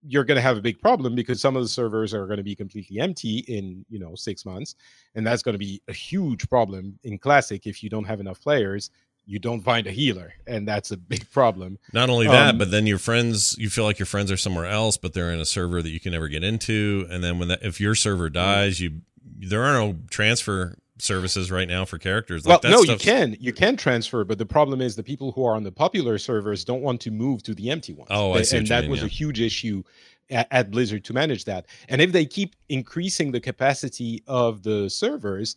[0.06, 2.42] you're going to have a big problem because some of the servers are going to
[2.42, 4.74] be completely empty in, you know, 6 months,
[5.14, 8.40] and that's going to be a huge problem in classic if you don't have enough
[8.40, 8.90] players.
[9.26, 11.78] You don't find a healer, and that's a big problem.
[11.94, 14.66] Not only that, Um, but then your friends, you feel like your friends are somewhere
[14.66, 17.06] else, but they're in a server that you can never get into.
[17.08, 19.00] And then when that, if your server dies, you
[19.36, 22.44] there are no transfer services right now for characters.
[22.44, 25.32] well, Like, that no, you can you can transfer, but the problem is the people
[25.32, 28.08] who are on the popular servers don't want to move to the empty ones.
[28.10, 29.06] Oh, I see and that mean, was yeah.
[29.06, 29.82] a huge issue
[30.30, 31.66] at, at Blizzard to manage that.
[31.88, 35.56] And if they keep increasing the capacity of the servers,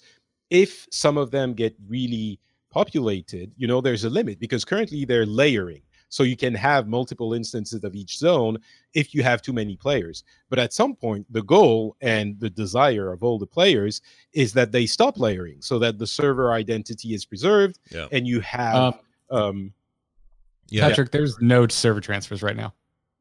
[0.50, 2.40] if some of them get really
[2.70, 5.82] populated, you know, there's a limit because currently they're layering.
[6.10, 8.58] So you can have multiple instances of each zone
[8.94, 10.24] if you have too many players.
[10.50, 14.02] But at some point, the goal and the desire of all the players
[14.34, 18.08] is that they stop layering so that the server identity is preserved Yeah.
[18.12, 19.74] and you have Um, um
[20.70, 20.88] Yeah.
[20.88, 22.74] Patrick, there's no server transfers right now.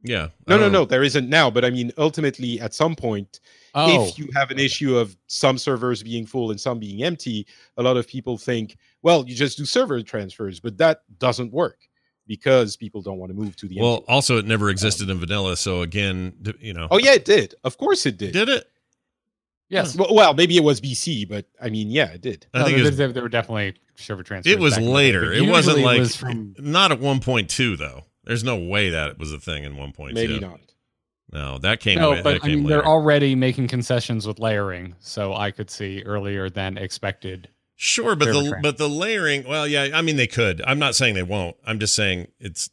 [0.03, 0.29] Yeah.
[0.47, 3.41] no no don't- no there isn't now but i mean ultimately at some point
[3.75, 7.47] Oh, if you have an issue of some servers being full and some being empty
[7.77, 11.86] a lot of people think well you just do server transfers but that doesn't work
[12.27, 14.07] because people don't want to move to the Well, empty.
[14.09, 15.57] also, it never um, existed in vanilla.
[15.57, 18.71] So again, you know, oh yeah it did of course it did, did it?
[19.69, 19.97] yes.
[19.97, 22.77] Well, well maybe it was bc but i mean yeah it did I No, think
[22.77, 24.53] there, was, there, there were definitely server transfers.
[24.53, 25.33] it was back day, later.
[25.33, 28.05] It wasn't usually like was from not at 1.2 though.
[28.25, 30.13] There's no way that it was a thing in 1.2.
[30.13, 30.61] maybe not
[31.33, 31.99] No, that came.
[31.99, 32.69] no, way- but that I mean later.
[32.77, 37.49] they're already making concessions with layering, so I could see earlier than expected.
[37.79, 40.63] Sure, but the but the layering, well, yeah, I mean they could.
[40.67, 41.57] I'm not saying they won't.
[41.67, 42.71] I'm just saying it's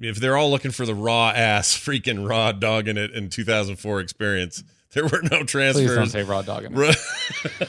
[0.00, 4.00] if they're all looking for the raw ass freaking raw dog in it in 2004
[4.00, 5.86] experience, there were no transfers.
[5.86, 6.64] Please don't say raw dog.
[6.64, 6.96] in it.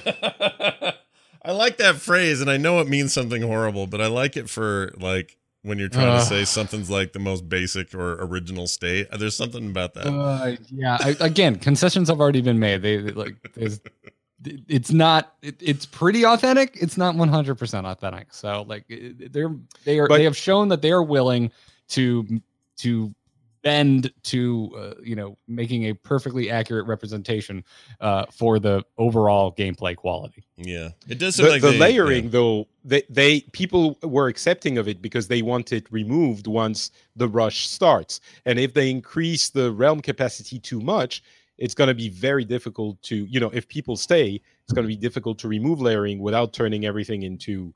[1.45, 4.49] I like that phrase, and I know it means something horrible, but I like it
[4.49, 9.07] for like when you're trying to say something's like the most basic or original state.
[9.17, 10.07] There's something about that.
[10.07, 10.97] Uh, yeah.
[11.01, 12.81] I, again, concessions have already been made.
[12.81, 13.81] They, they, like there's,
[14.67, 15.33] it's not.
[15.41, 16.77] It, it's pretty authentic.
[16.81, 18.33] It's not 100 percent authentic.
[18.33, 18.85] So like
[19.31, 21.51] they're they are But- they have shown that they are willing
[21.89, 22.41] to
[22.77, 23.13] to
[23.61, 27.63] bend to uh, you know making a perfectly accurate representation
[28.01, 30.43] uh, for the overall gameplay quality.
[30.57, 32.29] yeah, it does seem the, like the they- layering yeah.
[32.29, 37.27] though they, they people were accepting of it because they want it removed once the
[37.29, 41.23] rush starts and if they increase the realm capacity too much
[41.57, 44.87] it's going to be very difficult to you know if people stay it's going to
[44.87, 47.73] be difficult to remove layering without turning everything into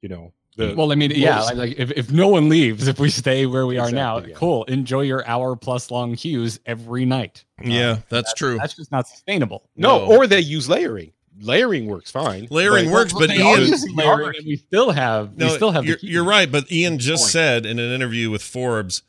[0.00, 3.00] you know the well, I mean, yeah, like, like if, if no one leaves, if
[3.00, 4.34] we stay where we are now, yeah.
[4.34, 4.64] cool.
[4.64, 7.46] Enjoy your hour plus long queues every night.
[7.62, 8.58] Yeah, that's true.
[8.58, 9.70] That's just not sustainable.
[9.76, 10.14] no, no.
[10.14, 13.96] or they use layering layering works fine Layering but- works, but they are Ian, using
[13.96, 17.30] layering, and we still have we still have you're, the you're right, but Ian just
[17.30, 19.02] said in an interview with Forbes,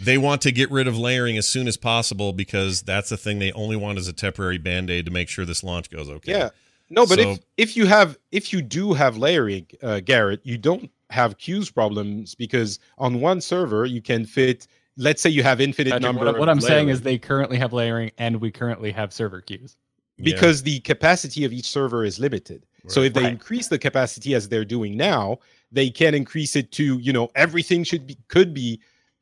[0.00, 3.38] they want to get rid of layering as soon as possible because that's the thing
[3.38, 6.32] they only want as a temporary band aid to make sure this launch goes okay.
[6.32, 6.50] Yeah.
[6.90, 10.58] No, but So- if if you have if you do have layering, uh, Garrett, you
[10.58, 14.66] don't have queues problems because on one server you can fit.
[14.98, 16.24] Let's say you have infinite Patrick, number.
[16.24, 19.76] what, what I'm saying is they currently have layering and we currently have server queues.
[20.18, 20.24] Yeah.
[20.32, 22.64] because the capacity of each server is limited.
[22.88, 23.32] So if they Right.
[23.32, 25.40] increase the capacity as they're doing now,
[25.70, 28.80] they can increase it to you know everything should be could be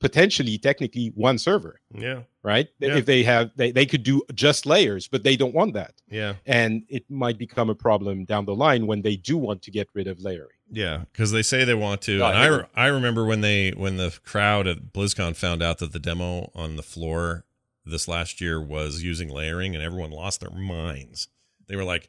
[0.08, 2.68] potentially technically one server, yeah, right?
[2.78, 2.96] Yeah.
[2.96, 5.94] If they have they they could do just layers, but they don't want that.
[6.10, 9.70] yeah, and it might become a problem down the line when they do want to
[9.70, 10.58] get rid of layering.
[10.70, 12.20] yeah, because they say they want to.
[12.20, 15.62] Oh, and I I re- I remember when they when the crowd at BlizzCon found
[15.62, 17.44] out that the demo on the floor
[17.86, 21.28] this last year was using layering, and everyone lost their minds.
[21.66, 22.08] They were like,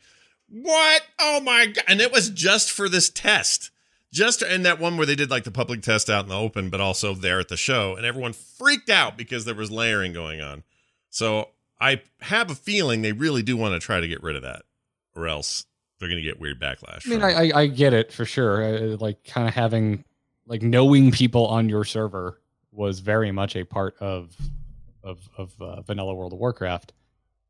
[0.50, 1.02] "What?
[1.18, 3.72] Oh my god!" And it was just for this test.
[4.16, 6.70] Just in that one where they did like the public test out in the open,
[6.70, 10.40] but also there at the show, and everyone freaked out because there was layering going
[10.40, 10.64] on.
[11.10, 11.50] So
[11.82, 14.62] I have a feeling they really do want to try to get rid of that,
[15.18, 15.66] or else
[16.00, 17.06] they're going to get weird backlash.
[17.06, 17.22] I mean.
[17.22, 18.64] I, I I get it for sure.
[18.64, 20.06] Uh, like kind of having
[20.48, 22.42] like knowing people on your server
[22.72, 24.34] was very much a part of
[25.04, 26.94] of of uh, vanilla World of Warcraft.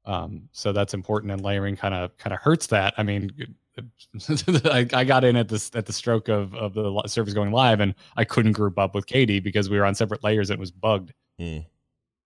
[0.06, 2.96] Um, so that's important, and layering kind of kind of hurts that.
[2.98, 3.30] I mean,
[4.66, 7.80] I, I got in at this at the stroke of of the service going live,
[7.80, 10.60] and I couldn't group up with Katie because we were on separate layers and it
[10.60, 11.14] was bugged.
[11.40, 11.60] Hmm.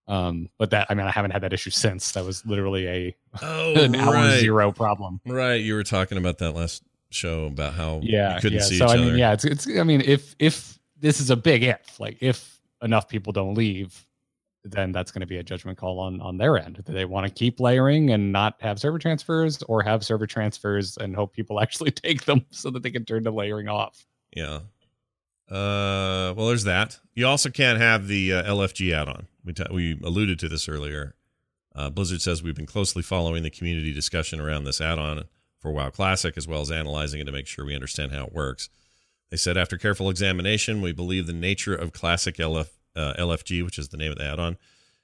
[0.08, 2.12] Um, but that I mean, I haven't had that issue since.
[2.14, 4.39] That was literally a oh, an hour right.
[4.39, 5.22] zero problem.
[5.26, 8.66] Right, you were talking about that last show about how yeah you couldn't yeah.
[8.66, 9.06] see so each i other.
[9.06, 12.62] mean yeah it's, it's i mean if if this is a big if like if
[12.84, 14.06] enough people don't leave
[14.64, 17.26] then that's going to be a judgment call on on their end do they want
[17.26, 21.60] to keep layering and not have server transfers or have server transfers and hope people
[21.62, 24.05] actually take them so that they can turn the layering off
[24.36, 24.60] Yeah.
[25.49, 26.99] Uh, well, there's that.
[27.16, 29.26] You also can't have the uh, LFG add-on.
[29.43, 31.16] We ta- we alluded to this earlier.
[31.74, 35.24] Uh, Blizzard says we've been closely following the community discussion around this add-on
[35.57, 38.34] for WoW Classic, as well as analyzing it to make sure we understand how it
[38.34, 38.70] works.
[39.32, 43.78] They said after careful examination, we believe the nature of Classic LF, uh, LFG, which
[43.78, 44.58] is the name of the add-on,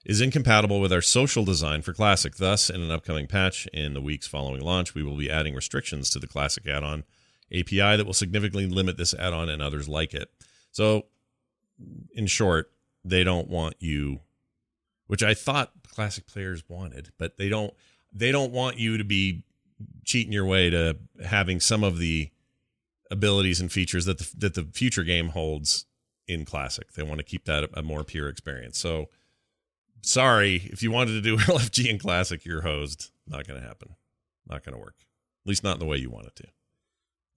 [0.06, 2.36] is incompatible with our social design for Classic.
[2.36, 6.10] Thus, in an upcoming patch in the weeks following launch, we will be adding restrictions
[6.12, 7.04] to the Classic add on
[7.52, 10.30] API that will significantly limit this add on and others like it.
[10.72, 11.06] So,
[12.14, 12.72] in short,
[13.04, 14.20] they don't want you,
[15.08, 17.74] which I thought Classic players wanted, but they don't.
[18.18, 19.44] They don't want you to be
[20.06, 22.32] cheating your way to having some of the
[23.12, 25.86] abilities and features that the, that the future game holds
[26.28, 26.92] in Classic.
[26.94, 28.78] They want to keep that a, a more pure experience.
[28.78, 29.10] So
[30.02, 33.12] sorry if you wanted to do LFG in Classic, you're hosed.
[33.28, 33.96] Not going to happen.
[34.50, 34.96] Not going to work.
[35.46, 36.48] At least not in the way you want it to.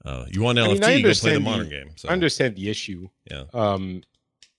[0.04, 1.90] Uh, you want LFG, I mean, I go play the modern the- game.
[1.96, 3.08] So I understand the issue.
[3.30, 4.02] yeah, um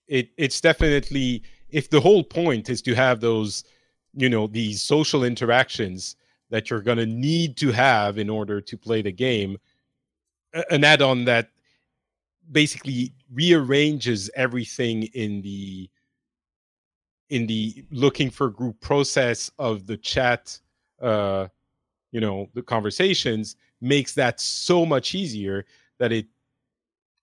[0.08, 3.64] it it's definitely if the whole point is to have those
[4.16, 6.16] you know these social interactions
[6.50, 9.56] that you're going to need to have in order to play the game
[10.72, 11.52] an add-on that
[12.52, 15.90] basically rearranges everything in the
[17.30, 20.60] in the looking for group process of the chat
[21.02, 21.48] uh
[22.12, 25.66] you know the conversations makes that so much easier
[26.00, 26.26] that it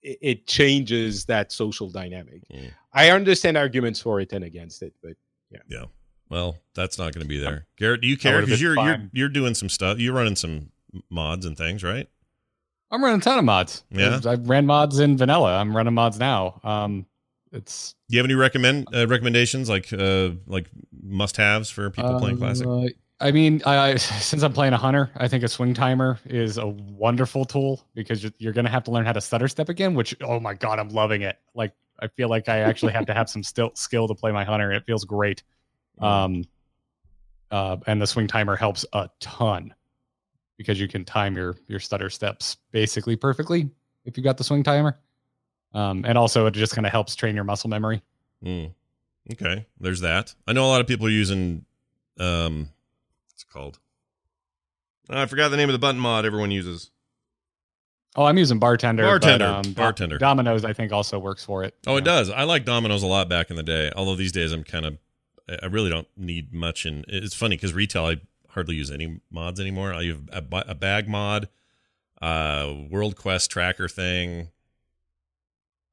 [0.03, 2.43] it, it changes that social dynamic.
[2.49, 2.71] Mm.
[2.93, 5.15] I understand arguments for it and against it, but
[5.51, 5.59] yeah.
[5.69, 5.85] Yeah.
[6.31, 7.67] well, that's not going to be there.
[7.77, 9.99] Garrett, do you care because you're, you're you're doing some stuff.
[9.99, 10.71] You're running some
[11.11, 12.09] mods and things, right?
[12.91, 13.85] I'm running a ton of mods.
[13.91, 14.21] Yeah?
[14.25, 15.59] I ran mods in vanilla.
[15.59, 16.61] I'm running mods now.
[16.63, 17.07] Um,
[17.53, 20.67] it's Do you have any recommend uh, recommendations like uh like
[21.03, 22.67] must haves for people playing Classic?
[22.67, 26.19] Uh, I mean, I, I since I'm playing a hunter, I think a swing timer
[26.27, 29.49] is a wonderful tool because you're, you're going to have to learn how to stutter
[29.49, 29.95] step again.
[29.95, 31.39] Which, oh my god, I'm loving it.
[31.55, 34.45] Like, I feel like I actually have to have some still skill to play my
[34.45, 34.71] hunter.
[34.73, 35.43] It feels great.
[35.99, 36.45] Um,
[37.51, 39.73] uh, and the swing timer helps a ton
[40.57, 43.69] because you can time your your stutter steps basically perfectly
[44.05, 44.99] if you got the swing timer.
[45.75, 48.03] Um, and also it just kind of helps train your muscle memory.
[48.45, 48.73] Mm.
[49.33, 50.35] Okay, there's that.
[50.47, 51.65] I know a lot of people are using
[52.19, 52.69] um
[53.31, 53.79] what's it called?
[55.11, 56.91] Oh, I forgot the name of the button mod everyone uses.
[58.19, 59.03] Oh, I'm using bartender.
[59.03, 60.19] Bartender, but, um, bartender.
[60.19, 61.75] Dominos, I think, also works for it.
[61.87, 62.05] Oh, it Yeah.
[62.05, 62.31] does.
[62.31, 63.93] I like Dominos a lot back in the day.
[63.95, 64.97] Although these days I'm kind of
[65.63, 68.17] I really don't need much and it's funny cuz retail I
[68.57, 69.93] hardly use any mods anymore.
[69.95, 71.49] I have a, a bag mod,
[72.21, 74.49] uh World Quest tracker thing.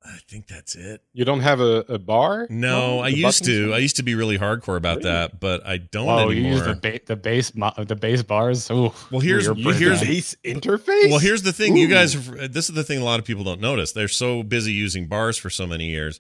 [0.06, 1.02] I think that's it.
[1.14, 2.46] you don't have a, a bar.
[2.50, 3.68] No, I used to.
[3.68, 3.74] thing?
[3.74, 5.10] I used to be really hardcore about Really?
[5.12, 6.26] that, but I don't anymore.
[6.28, 8.70] Oh, you use the ba- the base mo- the base bars.
[8.70, 10.08] Oh, Well, here's- you- pretty here's- bad.
[10.10, 11.10] base interface.
[11.10, 11.78] Well, here's the thing.
[11.78, 12.16] You guys,
[12.50, 13.94] this is the thing a lot of people don't notice.
[13.94, 16.20] They're so busy using bars for so many years.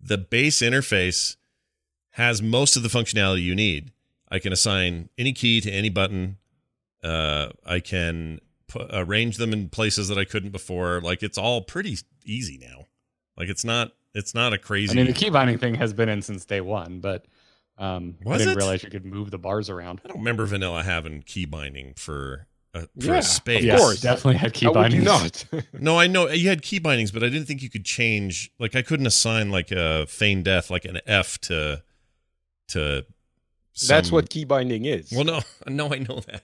[0.00, 1.36] The base interface
[2.14, 3.92] has most of the functionality you need.
[4.30, 6.36] I can assign any key to any button.
[7.02, 11.00] Uh, I can pu- arrange them in places that I couldn't before.
[11.00, 12.86] Like it's all pretty easy now.
[13.36, 13.92] Like it's not.
[14.12, 14.92] It's not a crazy.
[14.92, 17.26] I mean, the key binding thing has been in since day one, but
[17.78, 18.56] um, I didn't it?
[18.56, 20.00] realize you could move the bars around.
[20.04, 23.62] I don't remember vanilla having key binding for a, for Yeah, a of space.
[23.64, 24.00] Yes, course.
[24.00, 25.46] definitely had key How would you bindings.
[25.52, 25.64] not?
[25.80, 28.50] No, I know you had key bindings, but I didn't think you could change.
[28.58, 31.82] Like, I couldn't assign like a feign death, like an F to
[32.68, 33.06] to.
[33.88, 35.10] That's what key binding is.
[35.12, 36.42] Well, no, no, I know that.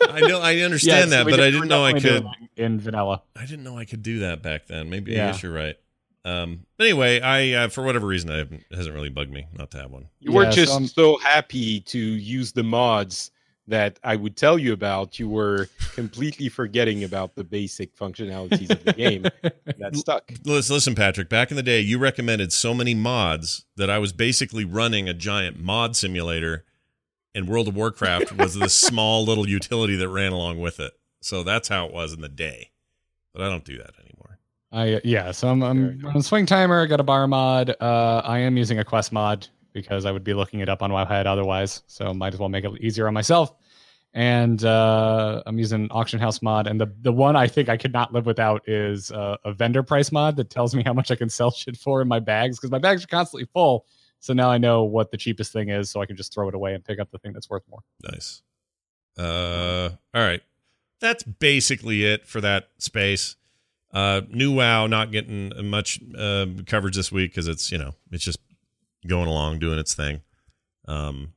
[0.10, 2.26] I know, I understand Yes, that, we but I did- didn't know I could.
[2.56, 3.22] in vanilla.
[3.36, 4.88] I didn't know I could do that back then.
[4.90, 5.76] Maybe I guess you're right.
[6.24, 9.70] Um, anyway, I uh, for whatever reason, I haven't, it hasn't really bugged me not
[9.72, 10.08] to have one.
[10.20, 13.30] you were Yeah, so just I'm- so happy to use the mods
[13.68, 15.18] that I would tell you about.
[15.18, 19.26] You were completely forgetting about the basic functionalities of the game.
[19.78, 20.32] That stuck.
[20.44, 21.28] Listen, listen, Patrick.
[21.28, 25.14] Back in the day, you recommended so many mods that I was basically running a
[25.14, 26.64] giant mod simulator,
[27.32, 30.94] and World of Warcraft was this small little utility that ran along with it.
[31.20, 32.70] So that's how it was in the day.
[33.32, 34.38] But I don't do that anymore.
[34.72, 36.24] I yeah, so I'm, Fair I'm enough.
[36.24, 36.82] swing timer.
[36.82, 37.76] I got a bar mod.
[37.80, 39.46] Uh, I am using a quest mod
[39.80, 41.82] because I would be looking it up on Wowhead otherwise.
[41.86, 43.52] So might as well make it easier on myself.
[44.14, 46.66] And uh, I'm using auction house mod.
[46.66, 49.82] And the the one I think I could not live without is uh, a vendor
[49.82, 52.58] price mod that tells me how much I can sell shit for in my bags
[52.58, 53.86] because my bags are constantly full.
[54.20, 56.54] So now I know what the cheapest thing is, so I can just throw it
[56.54, 57.80] away and pick up the thing that's worth more.
[58.02, 58.42] Nice.
[59.16, 60.42] Uh, all right.
[61.00, 63.36] That's basically it for that space.
[63.92, 68.24] Uh, new WoW not getting much uh, coverage this week because it's you know it's
[68.24, 68.38] just
[69.06, 70.20] going along doing its thing.
[70.86, 71.34] Um,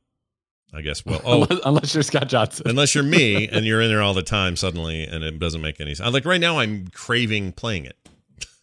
[0.74, 1.06] I guess.
[1.06, 2.68] Well, oh, unless, unless you're Scott Johnson.
[2.68, 5.80] unless you're me and you're in there all the time suddenly and it doesn't make
[5.82, 6.14] any sense.
[6.14, 7.98] Like right now, I'm craving playing it.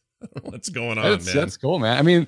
[0.43, 1.37] What's going on, that's, man?
[1.37, 1.97] that's cool, man.
[1.97, 2.27] I mean,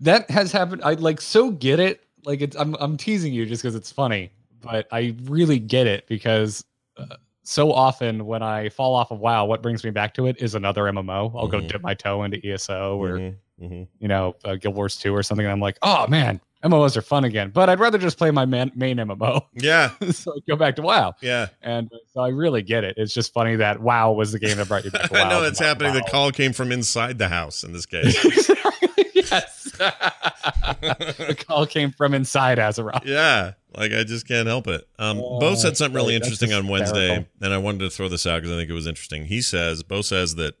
[0.00, 0.82] that has happened.
[0.84, 2.02] I like so get it.
[2.24, 6.06] Like it's I'm I'm teasing you just because it's funny, but I really get it
[6.06, 6.64] because
[6.96, 7.16] uh,
[7.46, 10.54] so often when I fall off of WoW, what brings me back to it is
[10.54, 11.32] another MMO.
[11.36, 11.68] I'll go Mhm.
[11.68, 13.86] dip my toe into ESO or Mhm, mhm.
[14.00, 17.02] you know uh, Guild Wars two or something, and I'm like, oh man, MMOs are
[17.02, 19.42] fun again, but I'd rather just play my man, main MMO.
[19.54, 21.14] Yeah, so I go back to WoW.
[21.22, 21.46] yeah.
[21.62, 22.94] And so I really get it.
[22.96, 25.22] It's just funny that WoW was the game that brought you back to WoW.
[25.26, 25.92] I know it's WoW, happening.
[25.94, 28.16] The call came from inside the house in this case.
[29.14, 29.55] yes.
[29.78, 33.04] the call came from inside Azeroth.
[33.04, 34.86] yeah, like I just can't help it.
[34.98, 37.30] Um, Bo said something really Oh, interesting on Wednesday, hysterical.
[37.42, 39.26] and I wanted to throw this out because I think it was interesting.
[39.26, 40.54] He says, Bo says that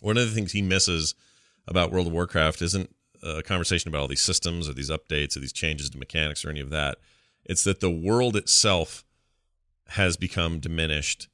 [0.00, 1.14] one of the things he misses
[1.68, 5.40] about World of Warcraft isn't a conversation about all these systems or these updates or
[5.40, 6.96] these changes to mechanics or any of that.
[7.44, 9.04] It's that the world itself
[9.88, 11.28] has become diminished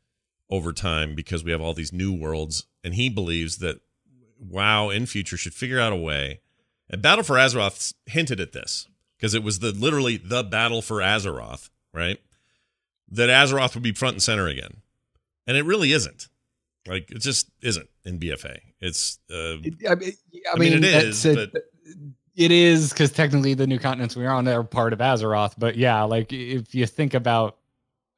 [0.50, 3.80] over time because we have all these new worlds, and he believes that
[4.38, 6.40] WoW in future should figure out a way.
[6.90, 10.98] And Battle for Azeroth hinted at this because it was the literally the battle for
[10.98, 12.18] Azeroth, right?
[13.10, 14.78] That Azeroth would be front and center again,
[15.46, 16.28] and it really isn't.
[16.86, 18.58] Like it just isn't in BFA.
[18.80, 19.54] It's uh,
[19.88, 20.12] I mean,
[20.52, 21.50] I mean, it is, a-
[22.36, 25.54] it is because technically the new continents we're on are part of Azeroth.
[25.58, 27.56] But yeah, like if you think about,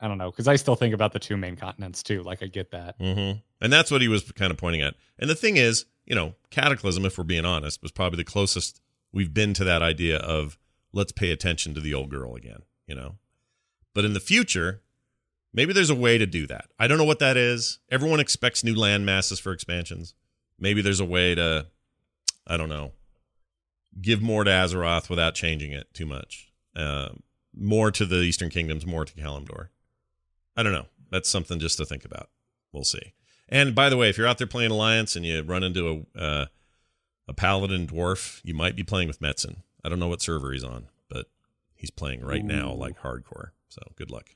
[0.01, 2.23] I don't know, because I still think about the two main continents too.
[2.23, 2.97] Like I get that.
[2.99, 4.95] hmm And that's what he was kind of pointing at.
[5.19, 8.81] And the thing is, you know, Cataclysm, if we're being honest, was probably the closest
[9.13, 10.59] we've been to that idea of
[10.93, 13.17] let's pay attention to the old girl again, you know?
[13.95, 14.81] But in the future,
[15.53, 16.71] maybe there's a way to do that.
[16.79, 17.79] I don't know what that is.
[17.91, 20.15] Everyone expects new land masses for expansions.
[20.59, 21.67] Maybe there's a way to,
[22.47, 22.93] I don't know,
[24.01, 26.51] give more to Azeroth without changing it too much.
[26.75, 27.11] Uh,
[27.55, 29.69] more to the Eastern Kingdoms, more to Kalimdor.
[30.57, 30.87] I don't know.
[31.11, 32.31] That's something just to think about.
[32.73, 33.13] We'll see.
[33.49, 36.21] And by the way, if you're out there playing Alliance and you run into a
[36.21, 36.47] uh,
[37.29, 39.59] a paladin dwarf, you might be playing with Metzen.
[39.85, 41.27] I don't know what server he's on, but
[41.77, 43.51] he's playing right now like hardcore.
[43.69, 44.31] So good luck.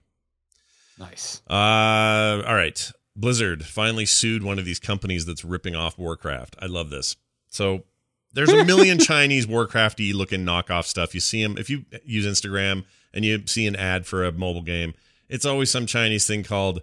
[0.99, 1.43] Nice.
[1.49, 2.93] Uh, all right.
[3.17, 6.57] Blizzard finally sued one of these companies that's ripping off Warcraft.
[6.61, 7.17] I love this.
[7.49, 7.85] So
[8.33, 11.15] there's a million Chinese Warcrafty looking knockoff stuff.
[11.15, 14.63] You see them if you use Instagram and you see an ad for a mobile
[14.63, 14.95] game.
[15.29, 16.83] It's always some Chinese thing called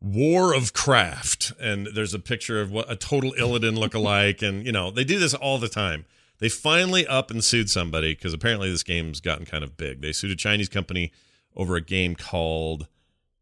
[0.00, 4.72] War of Craft, and there's a picture of what a total Illidan look-alike, and you
[4.72, 6.06] know they do this all the time.
[6.38, 10.00] They finally up and sued somebody because apparently this game's gotten kind of big.
[10.00, 11.12] They sued a Chinese company
[11.54, 12.88] over a game called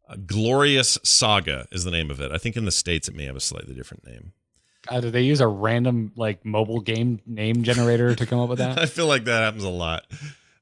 [0.08, 2.32] uh, Glorious Saga is the name of it.
[2.32, 4.32] I think in the states it may have a slightly different name.
[4.88, 8.58] God, did they use a random like mobile game name generator to come up with
[8.58, 8.78] that?
[8.80, 10.04] I feel like that happens a lot.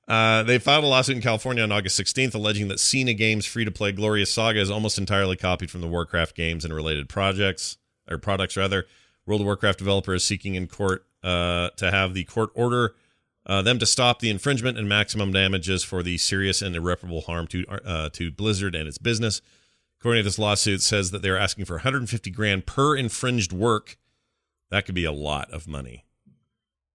[0.08, 3.92] Uh, they filed a lawsuit in California on August 16th, alleging that Sina Games' free-to-play
[3.92, 7.76] Glorious Saga is almost entirely copied from the Warcraft games and related projects
[8.08, 8.56] or products.
[8.56, 8.86] Rather,
[9.26, 12.94] World of Warcraft developer is seeking in court uh, to have the court order
[13.46, 17.46] uh, them to stop the infringement and maximum damages for the serious and irreparable harm
[17.46, 19.40] to uh, to Blizzard and its business.
[20.00, 23.96] According to this lawsuit, says that they're asking for 150 grand per infringed work.
[24.70, 26.04] That could be a lot of money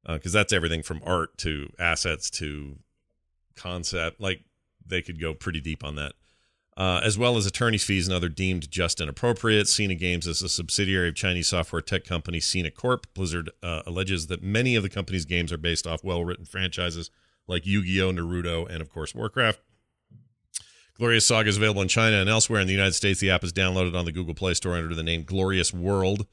[0.05, 2.79] because that's everything from art to assets to
[3.55, 4.19] concept.
[4.19, 4.43] Like
[4.85, 6.13] they could go pretty deep on that.
[6.77, 9.67] Uh, as well as attorney's fees and other deemed just and appropriate.
[9.67, 13.13] Sina Games is a subsidiary of Chinese software tech company Sina Corp.
[13.13, 17.11] Blizzard uh, alleges that many of the company's games are based off well written franchises
[17.45, 19.59] like Yu Gi Oh!, Naruto, and of course Warcraft.
[20.97, 23.19] Glorious Saga is available in China and elsewhere in the United States.
[23.19, 26.25] The app is downloaded on the Google Play Store under the name Glorious World.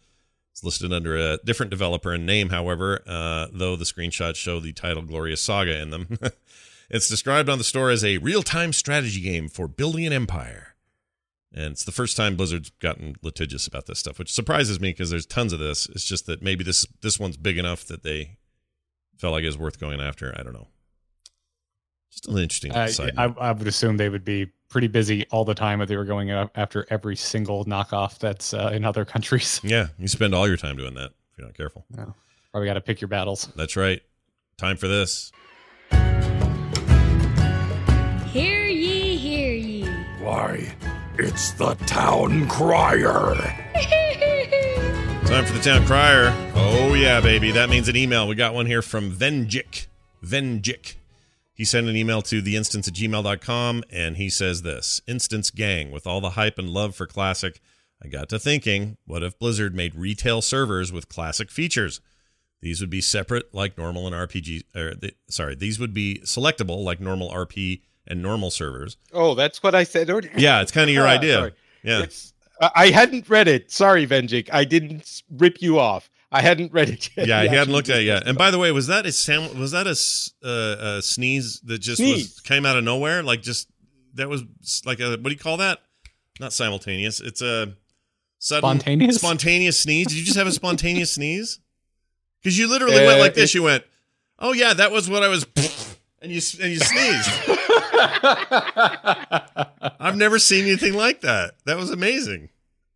[0.53, 4.73] It's listed under a different developer and name, however, uh, though the screenshots show the
[4.73, 6.19] title Glorious Saga in them.
[6.91, 10.75] it's described on the store as a real time strategy game for building an empire.
[11.53, 15.11] And it's the first time Blizzard's gotten litigious about this stuff, which surprises me because
[15.11, 15.87] there's tons of this.
[15.89, 18.37] It's just that maybe this this one's big enough that they
[19.17, 20.35] felt like it was worth going after.
[20.39, 20.69] I don't know.
[22.11, 23.13] Just an interesting Uh, side.
[23.17, 23.25] I.
[23.39, 26.31] I would assume they would be pretty busy all the time if they were going
[26.31, 29.61] after every single knockoff that's uh, in other countries.
[29.65, 31.87] yeah, you spend all your time doing that if you're not careful.
[31.97, 32.07] Yeah.
[32.53, 33.49] Probably got to pick your battles.
[33.57, 34.03] That's right.
[34.59, 35.33] Time for this.
[38.33, 39.87] Hear ye, hear ye.
[40.21, 40.75] Why,
[41.19, 43.35] it's the town crier.
[45.25, 46.35] Time for the town crier.
[46.55, 47.53] Oh yeah, baby.
[47.53, 48.29] That means an email.
[48.29, 49.87] We got one here from Venjik.
[50.23, 50.97] Venjik.
[51.55, 56.07] He sent an email to theinstance at gmail.com and he says this Instance gang, with
[56.07, 57.61] all the hype and love for Classic,
[58.03, 62.03] I got to thinking, what if Blizzard made retail servers with Classic features?
[62.61, 64.65] These would be separate like normal and RPG.
[64.77, 68.97] Or the, sorry, these would be selectable like normal RP and normal servers.
[69.13, 70.33] Oh, that's what I said earlier.
[70.37, 71.35] Yeah, it's kind of your Ah, idea.
[71.35, 71.53] sorry.
[71.85, 72.03] Yeah.
[72.03, 73.71] It's, I I hadn't read it.
[73.71, 74.49] Sorry, Venjik.
[74.53, 76.11] I didn't rip you off.
[76.33, 77.27] I hadn't read it yet.
[77.29, 78.27] Yeah, You he hadn't looked at it yet.
[78.27, 81.61] And by the way, was that a sam- was that a, s- uh, a sneeze
[81.61, 83.23] that just was came out of nowhere?
[83.23, 83.69] Like just
[84.15, 84.43] that was
[84.85, 85.79] like a what do you call that?
[86.41, 87.21] Not simultaneous.
[87.21, 87.75] It's a
[88.41, 89.17] sudden Spontaneous?
[89.17, 90.09] spontaneous sneeze.
[90.09, 91.61] Did you just have a spontaneous sneeze?
[92.43, 93.51] Because you literally went Uh, like this.
[93.51, 93.83] it- You went,
[94.39, 95.45] oh yeah, that was what I was.
[96.23, 97.31] and you and you sneezed.
[100.01, 101.53] I've never seen anything like that.
[101.67, 102.51] That was amazing.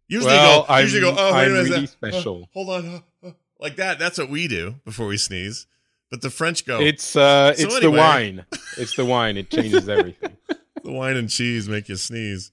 [0.09, 2.42] Usually Well, go, usually I'm- go, oh, wait, I'm a really special.
[2.42, 3.30] uh, hold on, uh,"
[3.61, 3.98] like that.
[3.98, 5.66] That's what we do before we sneeze.
[6.11, 7.80] But the French go, It's uh, So it's anyway.
[7.80, 8.46] the wine.
[8.76, 9.36] It's the wine.
[9.38, 10.36] It changes everything.
[10.84, 12.53] the wine and cheese make you sneeze.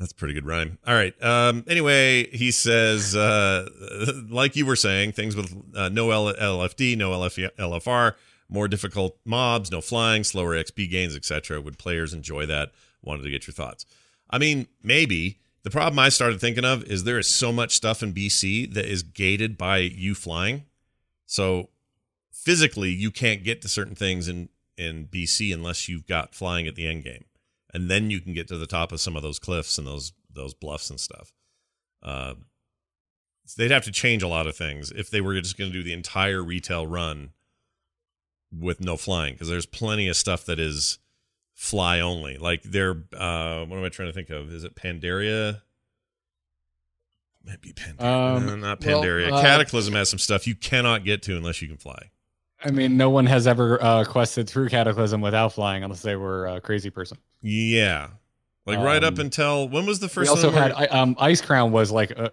[0.00, 0.78] That's a pretty good rhyme.
[0.86, 1.14] All right.
[1.22, 3.68] Um, anyway, he says, uh,
[4.28, 8.14] like you were saying, things with uh, no L- LFD, no LF- LFR,
[8.48, 11.60] more difficult mobs, no flying, slower XP gains, etc.
[11.60, 12.72] Would players enjoy that?
[13.02, 13.86] Wanted to get your thoughts.
[14.30, 15.38] I mean, maybe.
[15.62, 18.84] The problem I started thinking of is there is so much stuff in BC that
[18.84, 20.62] is gated by you flying.
[21.26, 21.70] So
[22.30, 26.76] physically, you can't get to certain things in in BC unless you've got flying at
[26.76, 27.24] the end game,
[27.74, 30.12] and then you can get to the top of some of those cliffs and those
[30.32, 31.32] those bluffs and stuff.
[32.00, 32.34] Uh,
[33.56, 35.82] they'd have to change a lot of things if they were just going to do
[35.82, 37.30] the entire retail run
[38.52, 40.98] with no flying, because there's plenty of stuff that is
[41.54, 42.36] fly only.
[42.36, 44.52] Like they're uh, what am I trying to think of?
[44.52, 45.60] Is it Pandaria?
[47.44, 48.36] Might be Pandaria.
[48.36, 49.30] Um, no, not well, Pandaria.
[49.32, 52.10] uh, Cataclysm has some stuff you cannot get to unless you can fly.
[52.64, 56.46] I mean, no one has ever uh, quested through Cataclysm without flying, unless they were
[56.46, 57.18] a crazy person.
[57.42, 58.08] Yeah.
[58.64, 60.28] Like right up Um, until when was the first?
[60.28, 62.30] We also had where- um, Icecrown was like uh,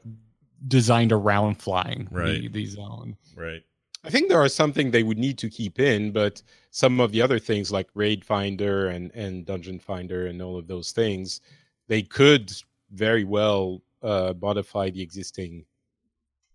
[0.68, 2.08] designed around flying.
[2.10, 2.42] Right.
[2.42, 3.18] The, the zone.
[3.36, 3.62] right.
[4.04, 6.42] I think there are something they would need to keep in, but
[6.72, 10.68] some of the other things like Raid Finder and and Dungeon Finder and all of
[10.68, 11.42] those things,
[11.88, 12.52] they could
[12.92, 15.66] very well uh, modify the existing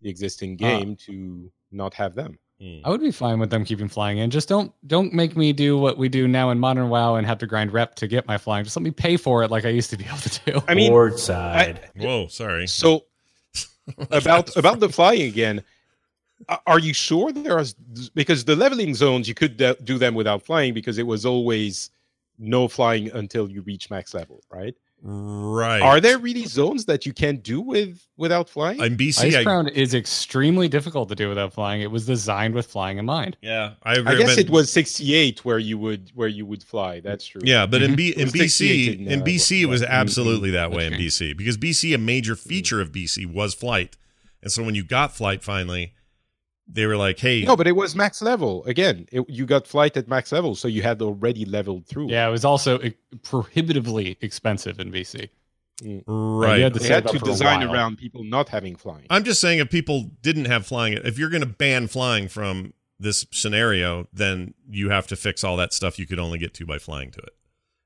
[0.03, 2.39] the existing Uh, game to not have them.
[2.61, 2.81] Hmm.
[2.85, 4.31] I would be fine with them keeping flying in.
[4.31, 7.39] Just don't don't make me do what we do now in Modern WoW and have
[7.39, 8.65] to grind rep to get my flying.
[8.65, 10.63] Just let me pay for it like I used to be able to do.
[10.69, 11.81] I mean, Board side.
[11.97, 12.67] Whoa, sorry.
[12.67, 13.05] so
[14.11, 15.63] about about the flying again.
[16.49, 17.65] A- Are you sure there are
[18.15, 21.91] because the leveling zones you could de- do them without flying because it was always
[22.39, 24.75] no flying until you reach max level, right?
[25.03, 25.81] right.
[25.81, 28.81] Are there really zones that you can't do with without flying?
[28.81, 29.25] I'm BC.
[29.25, 31.83] Ice I, Crown is extremely difficult to do without flying.
[31.83, 33.37] It was designed with flying in mind.
[33.43, 34.15] yeah, I agree.
[34.15, 37.01] I guess but- it was 68 where you would where you would fly.
[37.01, 37.41] That's true.
[37.45, 37.97] Yeah, but in.
[37.97, 38.21] B mm-hmm.
[38.21, 40.95] in BC, uh, in, in uh, BC, it was what- in- absolutely that way in.
[40.95, 42.41] BC because BC, a major mm.
[42.41, 43.97] feature of BC was flight,
[44.43, 45.95] and so when you got flight finally,
[46.69, 48.65] they were like, "Hey, No, but it was max level.
[48.65, 52.11] Again, it, you got flight at max level, so you had already leveled through.
[52.11, 55.31] Yeah, it was also e- prohibitively expensive in BC.
[56.07, 59.07] right." you had to They had to design around people not having flying.
[59.11, 62.75] I'm just saying, if people didn't have flying, if you're going to ban flying from
[63.01, 66.67] this scenario, then you have to fix all that stuff you could only get to
[66.67, 67.35] by flying to it.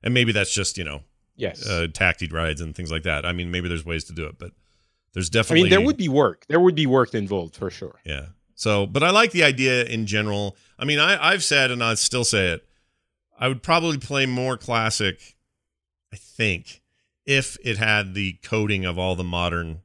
[0.01, 1.03] And maybe that's just you know
[1.35, 1.67] yes.
[1.67, 3.25] uh, tactied rides and things like that.
[3.25, 4.51] I mean, maybe there's ways to do it, but
[5.13, 5.61] there's definitely.
[5.61, 6.45] I mean, there would be work.
[6.47, 7.99] There would be work involved for sure.
[8.05, 8.27] Yeah.
[8.55, 10.55] So, but I like the idea in general.
[10.77, 12.65] I mean, I, I've said, and I still say it,
[13.39, 15.35] I would probably play more classic,
[16.13, 16.81] I think,
[17.25, 19.81] if it had the coding of all the modern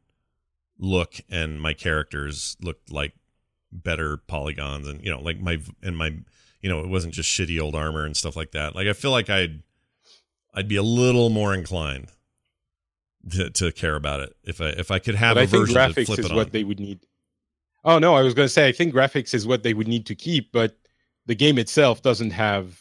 [0.78, 3.14] look and my characters looked like
[3.72, 6.14] better polygons and, you know, like my, and my,
[6.60, 8.74] you know, it wasn't just shitty old armor and stuff like that.
[8.74, 9.62] Like, I feel like I'd,
[10.54, 12.08] I'd be a little more inclined
[13.30, 15.60] to, to care about it if I, if I could have but a I think
[15.68, 17.00] version to graphics flip is it what they would need.
[17.89, 20.05] Oh no, I was going to say I think graphics is what they would need
[20.07, 20.76] to keep, but
[21.24, 22.78] the game itself doesn't have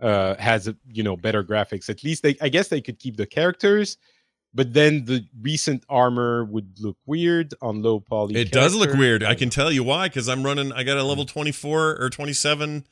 [0.00, 1.88] uh has you know better graphics.
[1.88, 3.98] At least they I guess they could keep the characters,
[4.52, 8.34] but then the recent armor would look weird on low poly.
[8.34, 9.22] It does look weird.
[9.22, 10.72] I can tell you why because I'm running.
[10.72, 12.86] I got a level 24 or 27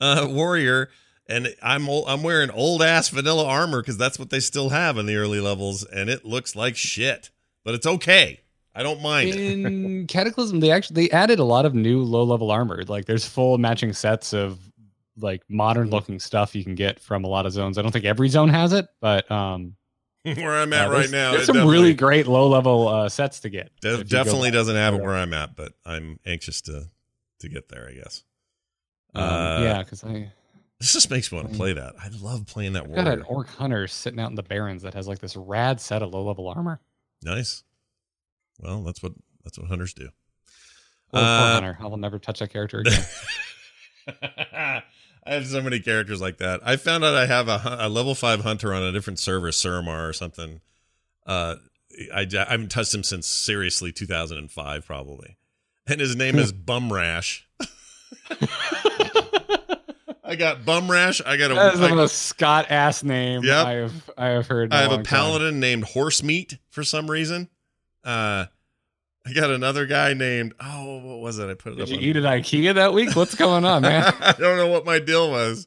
[0.00, 0.90] uh, warrior,
[1.28, 4.98] and I'm ol- I'm wearing old ass vanilla armor because that's what they still have
[4.98, 7.30] in the early levels, and it looks like shit.
[7.64, 8.40] But it's okay.
[8.74, 9.30] I don't mind.
[9.34, 12.82] In Cataclysm, they actually they added a lot of new low level armor.
[12.84, 14.58] Like there's full matching sets of
[15.16, 17.78] like modern looking stuff you can get from a lot of zones.
[17.78, 19.76] I don't think every zone has it, but um
[20.24, 23.70] where I'm at right now, there's some really great low level uh, sets to get.
[23.80, 26.88] de- if you go definitely doesn't have it where I'm at, but I'm anxious to
[27.40, 27.86] to get there.
[27.88, 28.24] I guess.
[29.14, 30.32] Um, Uh, yeah, because I
[30.80, 31.94] This just makes me want to play that.
[32.02, 34.94] I love playing that I've got an orc hunter sitting out in the barrens that
[34.94, 36.80] has like this rad set of low level armor.
[37.22, 37.62] Nice.
[38.60, 39.12] Well, that's what
[39.42, 40.08] that's what hunters do.
[41.12, 41.78] Uh, hunter.
[41.80, 43.04] I will never touch that character again.
[44.22, 44.82] I
[45.26, 46.60] have so many characters like that.
[46.64, 50.08] I found out I have a, a level five hunter on a different server, Suramar
[50.08, 50.60] or something.
[51.26, 51.56] Uh,
[52.12, 55.38] I, I haven't touched him since seriously 2005 probably,
[55.86, 57.42] and his name is Bumrash.
[60.26, 61.20] I got bum rash.
[61.24, 61.54] I got a.
[61.54, 63.66] that is the I- most Scott ass name Yep.
[63.66, 64.72] I have I have heard.
[64.72, 65.18] I have a long time.
[65.18, 67.48] paladin named Horsemeat for some reason.
[68.04, 68.46] Uh,
[69.26, 71.48] I got another guy named oh what was it?
[71.48, 71.88] I put it Did up.
[71.90, 73.16] you on- eat at IKEA that week?
[73.16, 74.12] What's going on, man?
[74.20, 75.66] I don't know what my deal was.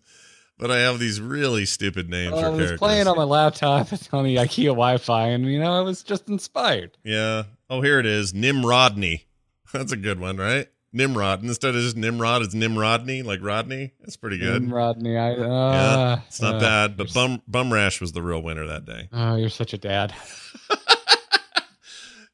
[0.59, 2.80] but I have these really stupid names I for was characters.
[2.80, 6.97] playing on my laptop on the IKEA Wi-Fi, and you know, I was just inspired.
[7.03, 7.43] yeah.
[7.69, 8.34] Oh, here it is.
[8.34, 9.26] Nimrodney.
[9.73, 10.68] That's a good one, right?
[10.93, 11.43] Nimrod.
[11.43, 13.91] Instead of just Nimrod, it's Nimrodney, like Rodney.
[13.99, 14.61] That's pretty good.
[14.61, 16.97] And Rodney, I uh, yeah, it's not uh, bad.
[16.97, 19.09] But Bum Bum Rash was the real winner that day.
[19.11, 20.14] Oh, you're such a dad.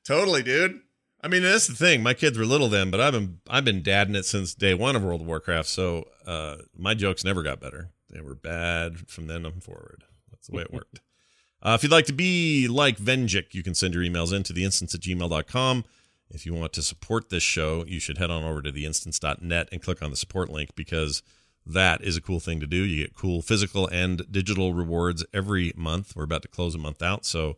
[0.05, 0.81] Totally, dude.
[1.21, 2.03] I mean, that's the thing.
[2.03, 4.95] My kids were little then, but I've been I've been dadding it since day one
[4.95, 5.69] of World of Warcraft.
[5.69, 7.89] So uh, my jokes never got better.
[8.09, 10.03] They were bad from then on forward.
[10.29, 10.99] That's the way it worked.
[11.61, 14.53] Uh, if you'd like to be like Venjik, you can send your emails in to
[14.53, 15.85] the instance at gmail.com.
[16.29, 19.69] If you want to support this show, you should head on over to the instance.net
[19.71, 21.23] and click on the support link because
[21.65, 22.77] that is a cool thing to do.
[22.77, 26.15] You get cool physical and digital rewards every month.
[26.15, 27.55] We're about to close a month out, so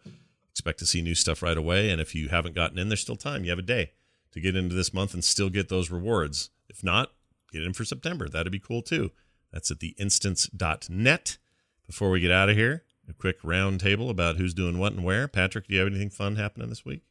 [0.56, 1.90] expect to see new stuff right away.
[1.90, 3.44] And if you haven't gotten in, there's still time.
[3.44, 3.92] You have a day
[4.32, 6.50] to get into this month and still get those rewards.
[6.70, 7.12] If not,
[7.52, 8.30] get in for September.
[8.30, 9.12] That'd be cool too.
[9.52, 11.38] That's at the instance.net.
[11.86, 15.04] Before we get out of here, a quick round table about who's doing what and
[15.04, 15.28] where.
[15.28, 17.02] Patrick, do you have anything fun happening this week?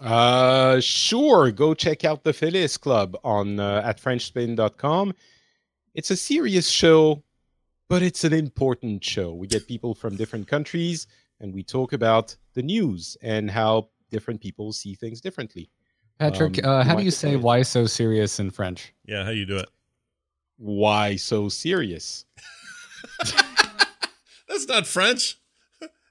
[0.00, 1.52] Uh, sure.
[1.52, 5.14] Go check out the Phileas Club on uh, at FrenchSpin.com.
[5.94, 7.22] It's a serious show,
[7.88, 9.32] but it's an important show.
[9.32, 11.06] We get people from different countries,
[11.40, 15.70] and we talk about the news and how different people see things differently.
[16.18, 17.42] Patrick, Um, uh, how do you say paid.
[17.42, 18.92] "why so serious" in French?
[19.04, 19.68] Yeah, how do you do it?
[20.56, 22.24] Why so serious?
[24.48, 25.38] That's not French.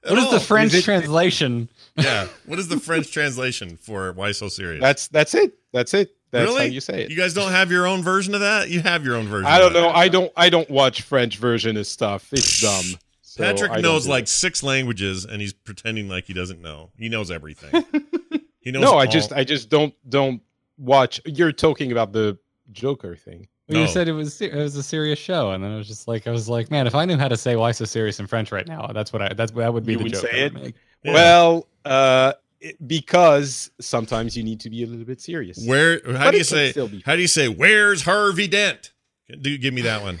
[0.04, 0.30] What is all.
[0.30, 1.68] the French Is it- translation?
[1.98, 2.28] Yeah.
[2.46, 4.80] What is the French translation for why so serious?
[4.80, 5.58] That's that's it.
[5.72, 6.14] That's it.
[6.30, 6.68] That's really?
[6.68, 7.10] how you say it.
[7.10, 8.70] You guys don't have your own version of that?
[8.70, 9.46] You have your own version.
[9.46, 9.80] I don't that.
[9.80, 9.88] know.
[9.90, 10.30] I don't.
[10.36, 12.32] I don't watch French version of stuff.
[12.32, 13.00] It's dumb.
[13.38, 14.28] So Patrick I knows like it.
[14.28, 16.90] six languages and he's pretending like he doesn't know.
[16.98, 17.84] He knows everything.
[18.60, 20.42] he knows No, I just I just don't don't
[20.76, 21.20] watch.
[21.24, 22.38] You're talking about the
[22.72, 23.48] Joker thing.
[23.68, 23.82] Well, No.
[23.82, 26.26] You said it was it was a serious show, and then it was just like
[26.26, 28.50] I was like, man, if I knew how to say "why so serious" in French
[28.50, 30.22] right now, that's what I that's that would be You the would joke.
[30.22, 30.62] say I would it?
[30.62, 30.74] make.
[31.04, 31.12] Yeah.
[31.14, 35.64] Well, uh, it- because sometimes you need to be a little bit serious.
[35.66, 36.72] Where how But do you say
[37.04, 38.92] how do you say where's Harvey Dent?
[39.40, 40.18] Do give me that one.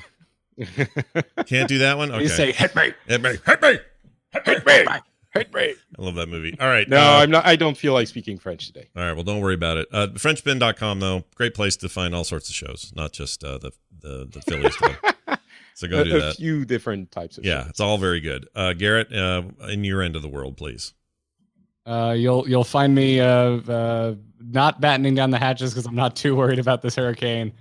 [1.46, 2.10] Can't do that one?
[2.10, 2.22] Okay.
[2.22, 3.78] You say "hit me." hit me, hit me,
[4.32, 4.84] hit me.
[5.34, 5.74] Hit me.
[5.98, 6.56] I love that movie.
[6.58, 6.88] All right.
[6.88, 7.46] No, uh, I'm not.
[7.46, 8.88] I don't feel like speaking French today.
[8.96, 9.12] All right.
[9.12, 9.88] Well, don't worry about it.
[9.92, 13.72] Uh, FrenchSpin.com, though, great place to find all sorts of shows, not just uh, the,
[14.00, 14.76] the, the Phillies.
[15.74, 16.34] So go a, do a that.
[16.36, 17.44] few different types of.
[17.44, 17.70] Yeah, shows.
[17.70, 18.48] it's all very good.
[18.52, 20.92] Uh, Garrett, uh, in your end of the world, please.
[21.86, 23.26] Uh, you'll you'll find me uh,
[23.60, 27.52] uh, not battening down the hatches because I'm not too worried about this hurricane.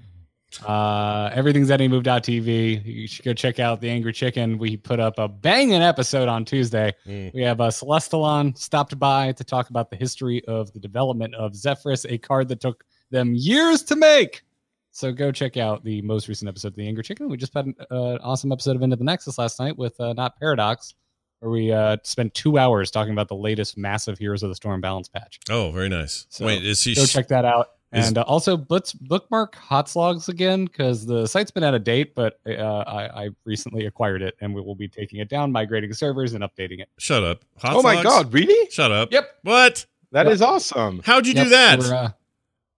[0.66, 2.84] Uh, everything's at TV.
[2.86, 4.58] You should go check out the Angry Chicken.
[4.58, 6.94] We put up a banging episode on Tuesday.
[7.06, 7.34] Mm.
[7.34, 11.54] We have uh, Celestalon stopped by to talk about the history of the development of
[11.54, 14.44] Zephrys, a card that took them years to make.
[14.92, 17.30] So go check out the most recent episode of the Angry Chicken.
[17.30, 20.14] We just had an uh, awesome episode of Into the Nexus last night with uh,
[20.14, 20.96] Not Paradox,
[21.40, 24.82] where we uh, spent two hours talking about the latest massive Heroes of the Storm
[24.82, 25.40] balance patch.
[25.52, 26.26] Oh, very nice.
[26.30, 26.96] So, Wait, is he?
[26.96, 27.77] Go check that out.
[27.94, 32.16] Is- And uh, also, let's bookmark Hotslogs again because the site's been out of date,
[32.16, 32.52] but uh,
[32.86, 36.44] I, I recently acquired it and we will be taking it down, migrating servers, and
[36.44, 36.90] updating it.
[37.00, 37.46] Shut up.
[37.60, 38.34] Hot Oh my God!
[38.34, 38.70] Really?
[38.72, 39.12] Shut up.
[39.14, 39.30] Yep.
[39.44, 39.86] What?
[40.12, 40.34] That Yep.
[40.36, 41.02] is awesome.
[41.06, 41.80] How'd you do that?
[41.82, 42.10] uh,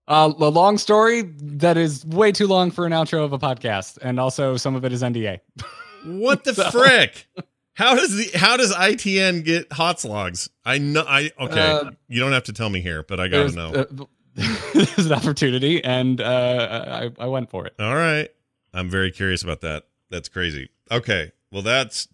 [0.08, 3.98] uh, a long story that is way too long for an outro of a podcast,
[4.02, 5.40] and also some of it is NDA.
[6.06, 7.26] What the So- frick?
[7.74, 10.48] How does the how does ITN get Hotslogs?
[10.64, 11.04] I know.
[11.06, 11.60] I okay.
[11.72, 13.72] Uh, you don't have to tell me here, but I gotta know.
[13.72, 14.04] uh,
[14.74, 17.74] there's an opportunity, and uh, I, I went for it.
[17.78, 18.28] All right.
[18.72, 19.84] I'm very curious about that.
[20.10, 20.70] That's crazy.
[20.90, 21.32] Okay.
[21.52, 22.06] Well, that's,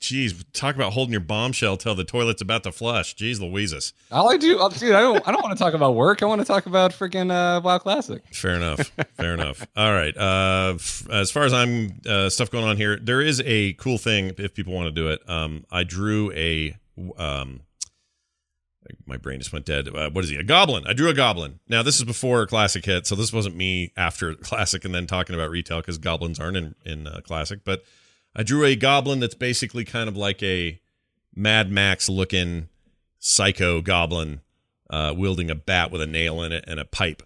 [0.00, 3.14] geez, talk about holding your bombshell till the toilet's about to flush.
[3.14, 3.92] Jeez Louises.
[4.10, 6.22] All I do, uh, dude, I don't, I don't want to talk about work.
[6.22, 8.22] I want to talk about freaking uh, WoW Classic.
[8.32, 8.90] Fair enough.
[9.16, 9.66] Fair enough.
[9.76, 10.16] All right.
[10.16, 13.98] Uh, f- as far as I'm uh, stuff going on here, there is a cool
[13.98, 15.20] thing if people want to do it.
[15.28, 16.74] Um, I drew a
[17.18, 17.60] um,
[19.06, 19.88] my brain just went dead.
[19.88, 20.36] Uh, what is he?
[20.36, 20.84] A goblin.
[20.86, 21.60] I drew a goblin.
[21.68, 25.34] Now this is before classic hit, so this wasn't me after classic and then talking
[25.34, 27.60] about retail because goblins aren't in in uh, classic.
[27.64, 27.84] But
[28.34, 30.80] I drew a goblin that's basically kind of like a
[31.34, 32.68] Mad Max looking
[33.18, 34.40] psycho goblin
[34.90, 37.22] uh, wielding a bat with a nail in it and a pipe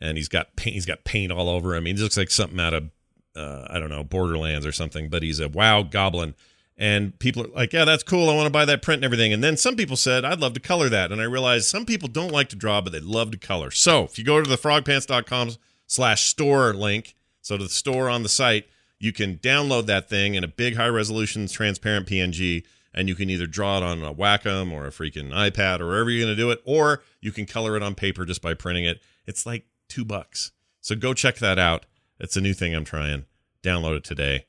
[0.00, 0.74] and he's got paint.
[0.74, 1.86] He's got paint all over him.
[1.86, 2.90] He looks like something out of
[3.34, 5.08] uh, I don't know Borderlands or something.
[5.08, 6.34] But he's a wow goblin,
[6.78, 8.28] and people are like, "Yeah, that's cool.
[8.28, 10.54] I want to buy that print and everything." And then some people said, "I'd love
[10.54, 13.30] to color that," and I realized some people don't like to draw, but they love
[13.32, 13.70] to color.
[13.70, 15.52] So if you go to the frogpants.com
[15.86, 18.66] slash store link, so to the store on the site,
[18.98, 22.64] you can download that thing in a big high resolution transparent PNG.
[22.94, 26.08] And you can either draw it on a Wacom or a freaking iPad or wherever
[26.08, 28.86] you're going to do it, or you can color it on paper just by printing
[28.86, 29.02] it.
[29.26, 30.52] It's like two bucks.
[30.80, 31.84] So go check that out.
[32.18, 33.26] It's a new thing I'm trying.
[33.62, 34.46] Download it today.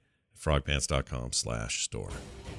[0.48, 2.10] frogpants.com slash store.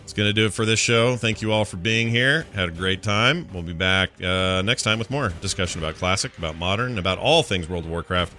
[0.04, 1.16] It's going to do it for this show.
[1.16, 2.46] Thank you all for being here.
[2.54, 3.46] Had a great time.
[3.52, 7.42] We'll be back uh, next time with more discussion about classic, about modern, about all
[7.42, 8.34] things World of Warcraft,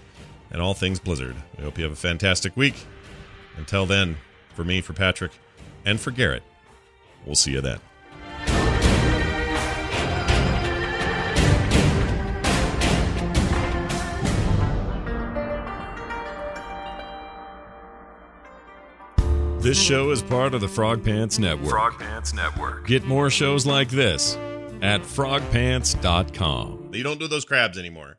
[0.51, 1.35] and all things Blizzard.
[1.57, 2.75] We hope you have a fantastic week.
[3.57, 4.17] Until then,
[4.55, 5.31] for me, for Patrick,
[5.85, 6.43] and for Garrett,
[7.25, 7.79] we'll see you then.
[19.61, 21.69] This show is part of the Frog Pants Network.
[21.69, 22.87] Frog Pants Network.
[22.87, 24.37] Get more shows like this
[24.81, 26.91] at frogpants.com.
[26.93, 28.15] You don't do those crabs anymore.